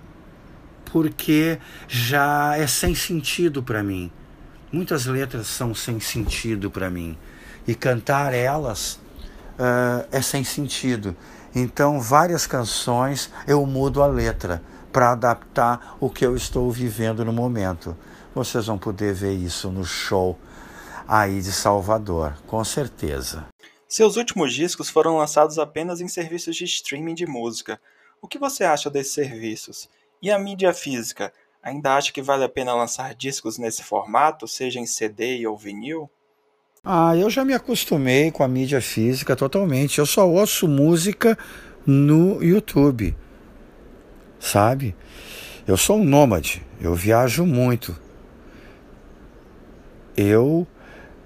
porque 0.94 1.58
já 1.88 2.56
é 2.56 2.68
sem 2.68 2.94
sentido 2.94 3.64
para 3.64 3.82
mim. 3.82 4.12
Muitas 4.70 5.06
letras 5.06 5.48
são 5.48 5.74
sem 5.74 5.98
sentido 5.98 6.70
para 6.70 6.88
mim 6.88 7.18
e 7.66 7.74
cantar 7.74 8.32
elas 8.32 9.00
uh, 9.58 10.06
é 10.12 10.22
sem 10.22 10.44
sentido. 10.44 11.16
Então, 11.52 12.00
várias 12.00 12.46
canções 12.46 13.28
eu 13.44 13.66
mudo 13.66 14.04
a 14.04 14.06
letra 14.06 14.62
para 14.92 15.10
adaptar 15.10 15.96
o 15.98 16.08
que 16.08 16.24
eu 16.24 16.36
estou 16.36 16.70
vivendo 16.70 17.24
no 17.24 17.32
momento. 17.32 17.96
Vocês 18.32 18.66
vão 18.66 18.78
poder 18.78 19.12
ver 19.12 19.32
isso 19.32 19.70
no 19.70 19.84
show 19.84 20.38
aí 21.06 21.40
de 21.40 21.52
Salvador, 21.52 22.34
com 22.46 22.64
certeza. 22.64 23.46
Seus 23.86 24.16
últimos 24.16 24.52
discos 24.52 24.90
foram 24.90 25.16
lançados 25.16 25.58
apenas 25.58 26.00
em 26.00 26.08
serviços 26.08 26.56
de 26.56 26.64
streaming 26.64 27.14
de 27.14 27.26
música. 27.26 27.80
O 28.20 28.26
que 28.26 28.38
você 28.38 28.64
acha 28.64 28.90
desses 28.90 29.12
serviços? 29.12 29.88
E 30.20 30.30
a 30.30 30.38
mídia 30.38 30.72
física? 30.72 31.32
Ainda 31.62 31.94
acha 31.94 32.12
que 32.12 32.22
vale 32.22 32.44
a 32.44 32.48
pena 32.48 32.74
lançar 32.74 33.14
discos 33.14 33.56
nesse 33.58 33.82
formato, 33.82 34.48
seja 34.48 34.80
em 34.80 34.86
CD 34.86 35.46
ou 35.46 35.56
vinil? 35.56 36.10
Ah, 36.82 37.16
eu 37.16 37.30
já 37.30 37.44
me 37.44 37.54
acostumei 37.54 38.30
com 38.30 38.42
a 38.42 38.48
mídia 38.48 38.80
física 38.80 39.34
totalmente. 39.34 39.98
Eu 39.98 40.06
só 40.06 40.28
ouço 40.28 40.68
música 40.68 41.38
no 41.86 42.42
YouTube. 42.42 43.16
Sabe? 44.38 44.94
Eu 45.66 45.76
sou 45.78 45.98
um 45.98 46.04
nômade, 46.04 46.62
eu 46.78 46.94
viajo 46.94 47.46
muito. 47.46 47.98
Eu 50.14 50.66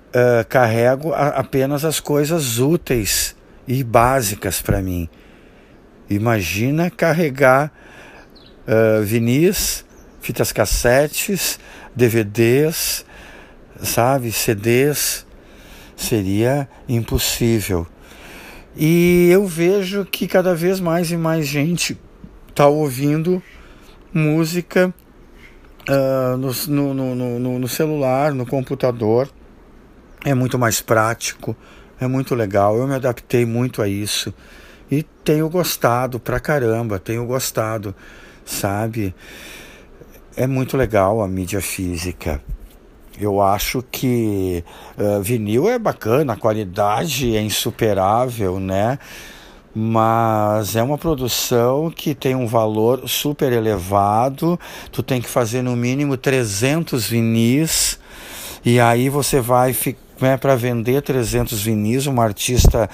uh, 0.09 0.47
carrego 0.49 1.12
a, 1.12 1.29
apenas 1.29 1.85
as 1.85 2.01
coisas 2.01 2.59
úteis 2.59 3.37
e 3.66 3.83
básicas 3.85 4.61
para 4.62 4.81
mim. 4.81 5.09
Imagina 6.09 6.90
carregar 6.90 7.73
uh, 8.66 9.03
vinis, 9.03 9.85
fitas 10.21 10.53
cassetes, 10.53 11.59
DVDs, 11.94 13.05
sabe, 13.83 14.33
CDs, 14.33 15.27
seria 15.97 16.68
impossível. 16.88 17.87
E 18.77 19.29
eu 19.31 19.47
vejo 19.47 20.05
que 20.05 20.27
cada 20.27 20.55
vez 20.55 20.81
mais 20.81 21.11
e 21.11 21.16
mais 21.16 21.47
gente 21.47 21.99
está 22.49 22.68
ouvindo 22.68 23.42
música 24.12 24.94
uh, 25.88 26.37
no, 26.37 26.94
no, 26.94 27.38
no, 27.38 27.59
no 27.59 27.68
celular, 27.68 28.33
no 28.33 28.47
computador. 28.47 29.29
É 30.24 30.35
muito 30.35 30.59
mais 30.59 30.81
prático, 30.81 31.57
é 32.00 32.07
muito 32.07 32.35
legal. 32.35 32.76
Eu 32.76 32.87
me 32.87 32.94
adaptei 32.94 33.44
muito 33.46 33.83
a 33.83 33.88
isso 33.88 34.33
e 34.90 35.02
tenho 35.02 35.48
gostado 35.48 36.18
pra 36.18 36.40
caramba, 36.40 36.98
tenho 36.98 37.24
gostado 37.26 37.94
sabe? 38.48 39.14
É 40.37 40.46
muito 40.46 40.76
legal 40.76 41.20
a 41.20 41.28
mídia 41.28 41.61
física. 41.61 42.42
Eu 43.20 43.42
acho 43.42 43.83
que 43.90 44.64
uh, 44.96 45.20
vinil 45.20 45.68
é 45.68 45.78
bacana, 45.78 46.35
a 46.35 46.37
qualidade 46.37 47.37
é 47.37 47.42
insuperável, 47.42 48.61
né? 48.61 48.98
Mas 49.74 50.76
é 50.76 50.83
uma 50.83 50.96
produção 50.96 51.90
que 51.90 52.14
tem 52.14 52.35
um 52.35 52.46
valor 52.46 53.09
super 53.09 53.52
elevado. 53.52 54.59
Tu 54.90 55.02
tem 55.02 55.20
que 55.20 55.28
fazer 55.28 55.62
no 55.62 55.76
mínimo 55.76 56.16
300 56.16 57.09
vinis 57.09 57.98
e 58.64 58.81
aí 58.81 59.09
você 59.09 59.40
vai 59.40 59.72
ficar 59.72 60.08
né, 60.20 60.37
para 60.37 60.57
vender 60.57 61.02
300 61.02 61.62
vinis, 61.62 62.07
um 62.07 62.20
artista 62.20 62.88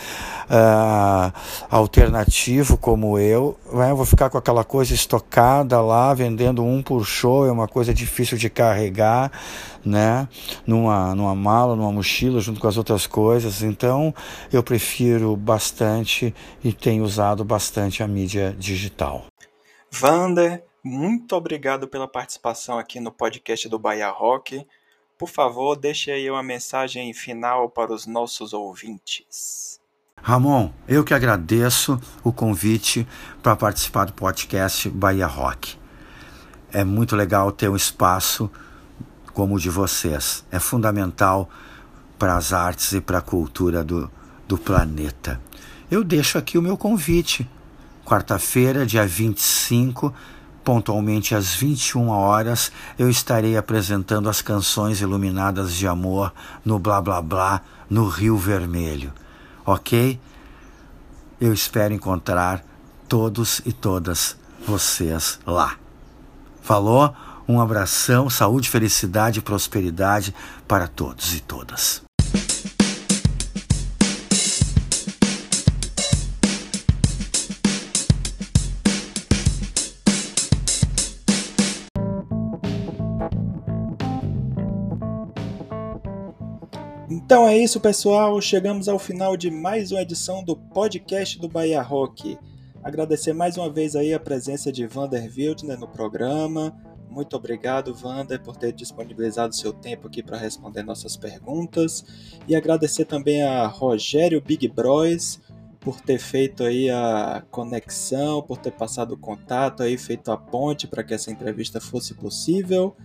uh, 0.44 1.32
alternativo 1.70 2.76
como 2.76 3.18
eu, 3.18 3.58
né, 3.72 3.90
eu 3.90 3.96
vou 3.96 4.04
ficar 4.04 4.30
com 4.30 4.38
aquela 4.38 4.64
coisa 4.64 4.94
estocada 4.94 5.80
lá, 5.80 6.12
vendendo 6.14 6.64
um 6.64 6.82
por 6.82 7.04
show, 7.04 7.46
é 7.46 7.52
uma 7.52 7.68
coisa 7.68 7.92
difícil 7.94 8.37
de 8.37 8.50
carregar, 8.50 9.30
né, 9.84 10.28
numa, 10.66 11.14
numa 11.14 11.34
mala, 11.34 11.76
numa 11.76 11.92
mochila, 11.92 12.40
junto 12.40 12.60
com 12.60 12.68
as 12.68 12.76
outras 12.76 13.06
coisas, 13.06 13.62
então 13.62 14.14
eu 14.52 14.62
prefiro 14.62 15.37
bastante 15.37 16.34
e 16.62 16.72
tenho 16.72 17.04
usado 17.04 17.44
bastante 17.44 18.02
a 18.02 18.08
mídia 18.08 18.54
digital. 18.58 19.24
Vander, 19.90 20.64
muito 20.82 21.34
obrigado 21.34 21.88
pela 21.88 22.06
participação 22.06 22.78
aqui 22.78 23.00
no 23.00 23.10
podcast 23.10 23.68
do 23.68 23.78
Bahia 23.78 24.10
Rock. 24.10 24.66
Por 25.16 25.29
favor, 25.29 25.77
deixe 25.77 26.11
aí 26.11 26.29
uma 26.31 26.42
mensagem 26.42 27.12
final 27.14 27.70
para 27.70 27.92
os 27.92 28.07
nossos 28.07 28.53
ouvintes. 28.53 29.79
Ramon, 30.20 30.72
eu 30.88 31.05
que 31.05 31.14
agradeço 31.14 32.00
o 32.22 32.33
convite 32.33 33.07
para 33.42 33.55
participar 33.55 34.07
do 34.07 34.12
podcast 34.12 34.88
Bahia 34.88 35.27
Rock. 35.27 35.79
É 36.72 36.83
muito 36.83 37.14
legal 37.14 37.53
ter 37.53 37.68
um 37.68 37.77
espaço 37.77 38.50
como 39.33 39.57
o 39.57 39.61
de 39.61 39.70
vocês. 39.70 40.44
É 40.50 40.59
fundamental 40.59 41.48
para 42.18 42.37
as 42.37 42.53
artes 42.53 42.92
e 42.92 43.00
para 43.00 43.18
a 43.18 43.22
cultura 43.22 43.85
do, 43.85 44.11
do 44.48 44.57
planeta. 44.57 45.40
Eu 45.90 46.03
deixo 46.03 46.38
aqui 46.38 46.57
o 46.57 46.62
meu 46.62 46.77
convite. 46.77 47.48
Quarta-feira, 48.05 48.87
dia 48.87 49.07
25, 49.07 50.12
Pontualmente 50.64 51.35
às 51.35 51.55
21 51.55 52.09
horas, 52.09 52.72
eu 52.98 53.11
estarei 53.11 53.55
apresentando 53.55 54.31
as 54.31 54.40
canções 54.40 55.03
iluminadas 55.03 55.74
de 55.74 55.87
amor 55.87 56.33
no 56.64 56.79
Blá 56.79 57.03
Blá 57.03 57.20
Blá 57.20 57.61
no 57.88 58.09
Rio 58.09 58.38
Vermelho. 58.38 59.12
Ok? 59.66 60.18
Eu 61.38 61.53
espero 61.53 61.92
encontrar 61.92 62.64
todos 63.07 63.61
e 63.66 63.72
todas 63.72 64.38
vocês 64.66 65.38
lá. 65.46 65.77
Falou? 66.62 67.14
Um 67.46 67.61
abração, 67.61 68.31
saúde, 68.31 68.70
felicidade 68.70 69.40
e 69.40 69.42
prosperidade 69.42 70.35
para 70.66 70.88
todos 70.88 71.35
e 71.35 71.40
todas. 71.40 72.03
Então 87.16 87.46
é 87.46 87.57
isso, 87.57 87.79
pessoal. 87.79 88.40
Chegamos 88.40 88.88
ao 88.88 88.98
final 88.98 89.37
de 89.37 89.48
mais 89.48 89.92
uma 89.92 90.03
edição 90.03 90.42
do 90.42 90.57
podcast 90.57 91.38
do 91.38 91.48
Bahia 91.48 91.81
Rock. 91.81 92.37
Agradecer 92.83 93.33
mais 93.33 93.57
uma 93.57 93.70
vez 93.70 93.94
aí 93.94 94.12
a 94.12 94.18
presença 94.18 94.72
de 94.72 94.85
Vander 94.85 95.33
Wildner 95.33 95.79
no 95.79 95.87
programa. 95.87 96.77
Muito 97.09 97.37
obrigado, 97.37 97.94
Vander, 97.94 98.42
por 98.42 98.57
ter 98.57 98.72
disponibilizado 98.72 99.55
seu 99.55 99.72
tempo 99.72 100.09
aqui 100.09 100.24
para 100.24 100.37
responder 100.37 100.83
nossas 100.83 101.16
perguntas. 101.16 102.05
E 102.48 102.57
agradecer 102.57 103.05
também 103.05 103.44
a 103.44 103.64
Rogério 103.64 104.40
Big 104.40 104.66
Bros 104.66 105.38
por 105.85 106.01
ter 106.01 106.18
feito 106.18 106.64
aí 106.64 106.88
a 106.88 107.44
conexão, 107.51 108.42
por 108.42 108.57
ter 108.57 108.73
passado 108.73 109.12
o 109.12 109.18
contato 109.18 109.83
aí, 109.83 109.99
feito 109.99 110.33
a 110.33 110.37
ponte 110.37 110.87
para 110.87 111.05
que 111.05 111.12
essa 111.12 111.31
entrevista 111.31 111.81
fosse 111.81 112.14
possível. 112.14 112.97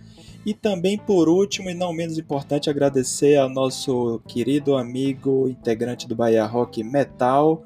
E 0.46 0.54
também, 0.54 0.96
por 0.96 1.28
último 1.28 1.68
e 1.68 1.74
não 1.74 1.92
menos 1.92 2.16
importante, 2.16 2.70
agradecer 2.70 3.36
ao 3.36 3.50
nosso 3.50 4.22
querido 4.26 4.74
amigo 4.76 5.46
integrante 5.46 6.08
do 6.08 6.16
Bahia 6.16 6.46
Rock 6.46 6.82
Metal, 6.82 7.62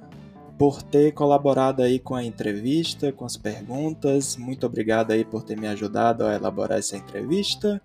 por 0.59 0.83
ter 0.83 1.12
colaborado 1.12 1.83
aí 1.83 1.98
com 1.98 2.14
a 2.14 2.24
entrevista, 2.24 3.12
com 3.12 3.24
as 3.24 3.37
perguntas. 3.37 4.37
Muito 4.37 4.66
obrigado 4.66 5.12
aí 5.12 5.24
por 5.24 5.42
ter 5.42 5.57
me 5.57 5.66
ajudado 5.66 6.24
a 6.24 6.35
elaborar 6.35 6.79
essa 6.79 6.96
entrevista. 6.96 7.81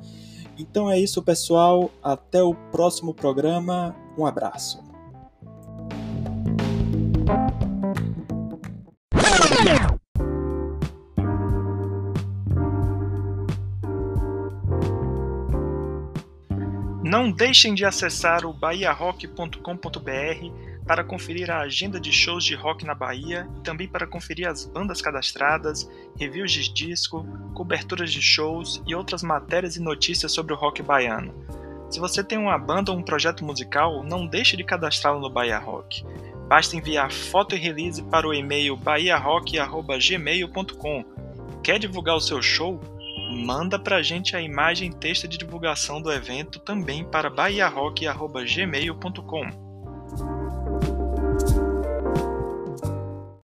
Então 0.58 0.90
é 0.90 1.00
isso, 1.00 1.22
pessoal. 1.22 1.90
Até 2.04 2.42
o 2.44 2.54
próximo 2.54 3.14
programa. 3.14 3.96
Um 4.18 4.26
abraço. 4.26 4.89
Não 17.30 17.36
deixem 17.36 17.76
de 17.76 17.86
acessar 17.86 18.44
o 18.44 18.52
bahiarock.com.br 18.52 19.62
para 20.84 21.04
conferir 21.04 21.52
a 21.52 21.60
agenda 21.60 22.00
de 22.00 22.12
shows 22.12 22.44
de 22.44 22.56
rock 22.56 22.84
na 22.84 22.96
Bahia 22.96 23.48
e 23.56 23.62
também 23.62 23.88
para 23.88 24.08
conferir 24.08 24.48
as 24.48 24.66
bandas 24.66 25.00
cadastradas, 25.00 25.88
reviews 26.18 26.52
de 26.52 26.74
disco, 26.74 27.24
coberturas 27.54 28.12
de 28.12 28.20
shows 28.20 28.82
e 28.88 28.96
outras 28.96 29.22
matérias 29.22 29.76
e 29.76 29.80
notícias 29.80 30.32
sobre 30.32 30.54
o 30.54 30.56
rock 30.56 30.82
baiano. 30.82 31.32
Se 31.92 32.00
você 32.00 32.24
tem 32.24 32.40
uma 32.40 32.58
banda 32.58 32.92
ou 32.92 32.98
um 32.98 33.04
projeto 33.04 33.46
musical, 33.46 34.04
não 34.04 34.26
deixe 34.26 34.58
de 34.58 34.64
cadastrá-lo 34.64 35.20
no 35.20 35.30
Bahia 35.30 35.60
Rock. 35.60 36.04
Basta 36.48 36.76
enviar 36.76 37.12
foto 37.12 37.54
e 37.54 37.60
release 37.60 38.02
para 38.02 38.28
o 38.28 38.34
e-mail 38.34 38.76
bahiarock.gmail.com. 38.76 41.06
Quer 41.62 41.78
divulgar 41.78 42.16
o 42.16 42.22
seu 42.22 42.42
show? 42.42 42.82
Manda 43.40 43.80
pra 43.80 44.04
gente 44.04 44.36
a 44.36 44.42
imagem 44.42 44.90
e 44.90 44.94
texto 44.94 45.26
de 45.28 45.38
divulgação 45.38 46.02
do 46.02 46.12
evento 46.12 46.60
também 46.60 47.06
para 47.06 47.30
bahiarock.gmail.com. 47.30 49.69